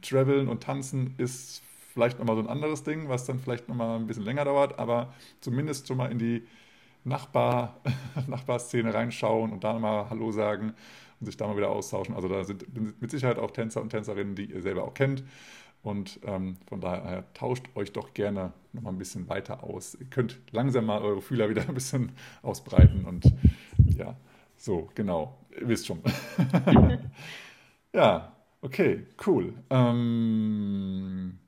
[0.02, 1.62] traveln und tanzen ist
[1.94, 5.14] vielleicht nochmal so ein anderes Ding, was dann vielleicht nochmal ein bisschen länger dauert, aber
[5.40, 6.42] zumindest schon mal in die
[7.04, 7.80] Nachbar,
[8.26, 10.74] Nachbarszene reinschauen und da nochmal Hallo sagen
[11.20, 12.14] und sich da mal wieder austauschen.
[12.14, 12.66] Also da sind
[13.00, 15.22] mit Sicherheit auch Tänzer und Tänzerinnen, die ihr selber auch kennt.
[15.86, 19.94] Und ähm, von daher tauscht euch doch gerne nochmal ein bisschen weiter aus.
[19.94, 22.10] Ihr könnt langsam mal eure Fühler wieder ein bisschen
[22.42, 23.32] ausbreiten und
[23.96, 24.16] ja,
[24.56, 25.38] so, genau.
[25.56, 26.02] Ihr wisst schon.
[27.94, 29.54] ja, okay, cool.
[29.70, 31.38] Ähm,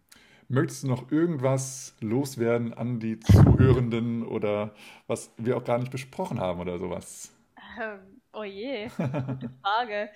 [0.46, 4.72] möchtest du noch irgendwas loswerden an die Zuhörenden oder
[5.08, 7.34] was wir auch gar nicht besprochen haben oder sowas?
[7.82, 10.10] Ähm, oh je, gute Frage.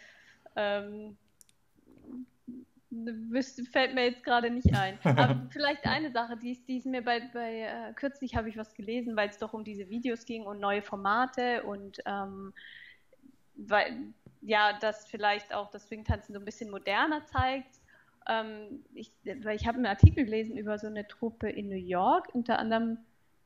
[0.54, 1.16] ähm,
[3.70, 4.99] fällt mir jetzt gerade nicht ein.
[5.05, 8.57] Aber vielleicht eine Sache, die ist, die ist mir bei, bei äh, kürzlich habe ich
[8.57, 12.53] was gelesen, weil es doch um diese Videos ging und neue Formate und ähm,
[13.55, 17.80] weil ja, das vielleicht auch das Swingtanzen so ein bisschen moderner zeigt.
[18.28, 22.28] Ähm, ich, weil ich habe einen Artikel gelesen über so eine Truppe in New York,
[22.34, 22.99] unter anderem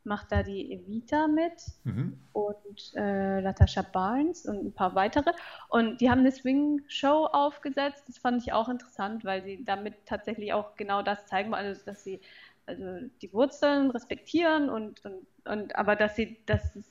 [0.06, 1.52] macht da die Evita mit
[1.84, 2.18] mhm.
[2.32, 5.32] und äh, Latasha Barnes und ein paar weitere.
[5.68, 8.04] Und die haben eine Swing-Show aufgesetzt.
[8.08, 12.04] Das fand ich auch interessant, weil sie damit tatsächlich auch genau das zeigen, also dass
[12.04, 12.20] sie
[12.66, 16.90] also die Wurzeln respektieren und, und, und aber dass sie, dass es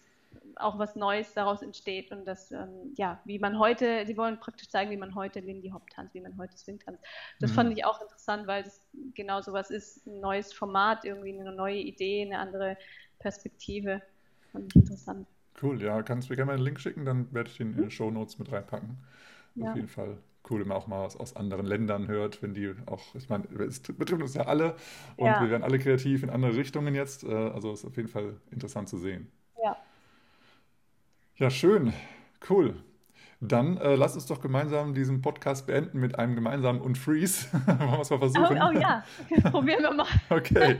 [0.58, 4.70] auch was Neues daraus entsteht und das, ähm, ja, wie man heute, sie wollen praktisch
[4.70, 7.04] zeigen, wie man heute Lindy Hop tanzt, wie man heute Swing tanzt.
[7.40, 7.56] Das mhm.
[7.56, 8.82] fand ich auch interessant, weil das
[9.14, 12.78] genau sowas ist, ein neues Format, irgendwie eine neue Idee, eine andere
[13.26, 14.04] Perspektive.
[14.52, 15.28] Fand ich interessant.
[15.60, 17.86] Cool, ja, kannst du mir gerne mal einen Link schicken, dann werde ich den in
[17.86, 19.00] die Show Notes mit reinpacken.
[19.56, 19.72] Ja.
[19.72, 22.76] Auf jeden Fall cool, wenn man auch mal was aus anderen Ländern hört, wenn die
[22.86, 24.76] auch, ich meine, es betrifft uns ja alle
[25.18, 25.42] und ja.
[25.42, 27.24] wir werden alle kreativ in andere Richtungen jetzt.
[27.24, 29.32] Äh, also ist auf jeden Fall interessant zu sehen.
[29.64, 29.76] Ja.
[31.38, 31.94] Ja, schön.
[32.48, 32.76] Cool.
[33.42, 37.48] Dann äh, lass uns doch gemeinsam diesen Podcast beenden mit einem gemeinsamen Unfreeze.
[37.66, 38.60] Wollen wir es mal versuchen?
[38.62, 39.04] Oh, oh ja,
[39.52, 40.08] probieren wir mal.
[40.30, 40.78] okay.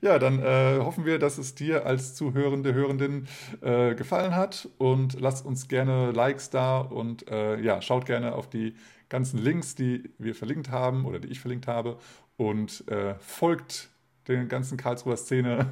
[0.00, 3.28] Ja, dann äh, hoffen wir, dass es dir als Zuhörende, Hörendin
[3.60, 8.48] äh, gefallen hat und lasst uns gerne Likes da und äh, ja, schaut gerne auf
[8.48, 8.74] die
[9.08, 11.98] ganzen Links, die wir verlinkt haben oder die ich verlinkt habe
[12.36, 13.90] und äh, folgt
[14.28, 15.66] der ganzen Karlsruher Szene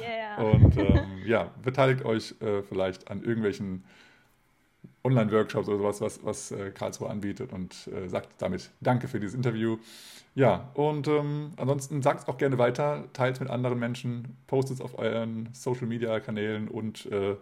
[0.00, 0.36] yeah.
[0.52, 3.84] und ähm, ja, beteiligt euch äh, vielleicht an irgendwelchen
[5.04, 9.34] Online-Workshops oder sowas, was, was äh, Karlsruhe anbietet und äh, sagt damit Danke für dieses
[9.34, 9.78] Interview.
[10.34, 14.76] Ja, und ähm, ansonsten sagt es auch gerne weiter, teilt es mit anderen Menschen, postet
[14.76, 17.36] es auf euren Social-Media-Kanälen und äh,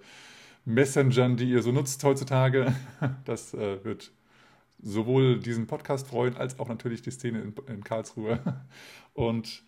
[0.64, 2.74] Messengern, die ihr so nutzt heutzutage.
[3.24, 4.12] Das äh, wird
[4.82, 8.40] sowohl diesen Podcast freuen, als auch natürlich die Szene in, in Karlsruhe.
[9.14, 9.62] Und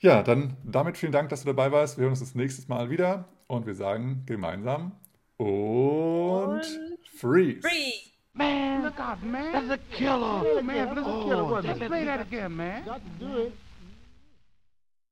[0.00, 1.98] ja, dann damit vielen Dank, dass du dabei warst.
[1.98, 4.92] Wir hören uns das nächste Mal wieder und wir sagen gemeinsam
[5.36, 6.89] und, und
[7.20, 7.60] freeze.
[7.62, 8.08] Freeze.
[8.34, 9.52] Man, look out, man.
[9.68, 10.54] That's a killer.
[10.54, 11.42] Yeah, man, that's a killer.
[11.42, 12.84] Oh, Let's play that again, man.
[12.84, 13.52] Got to do it.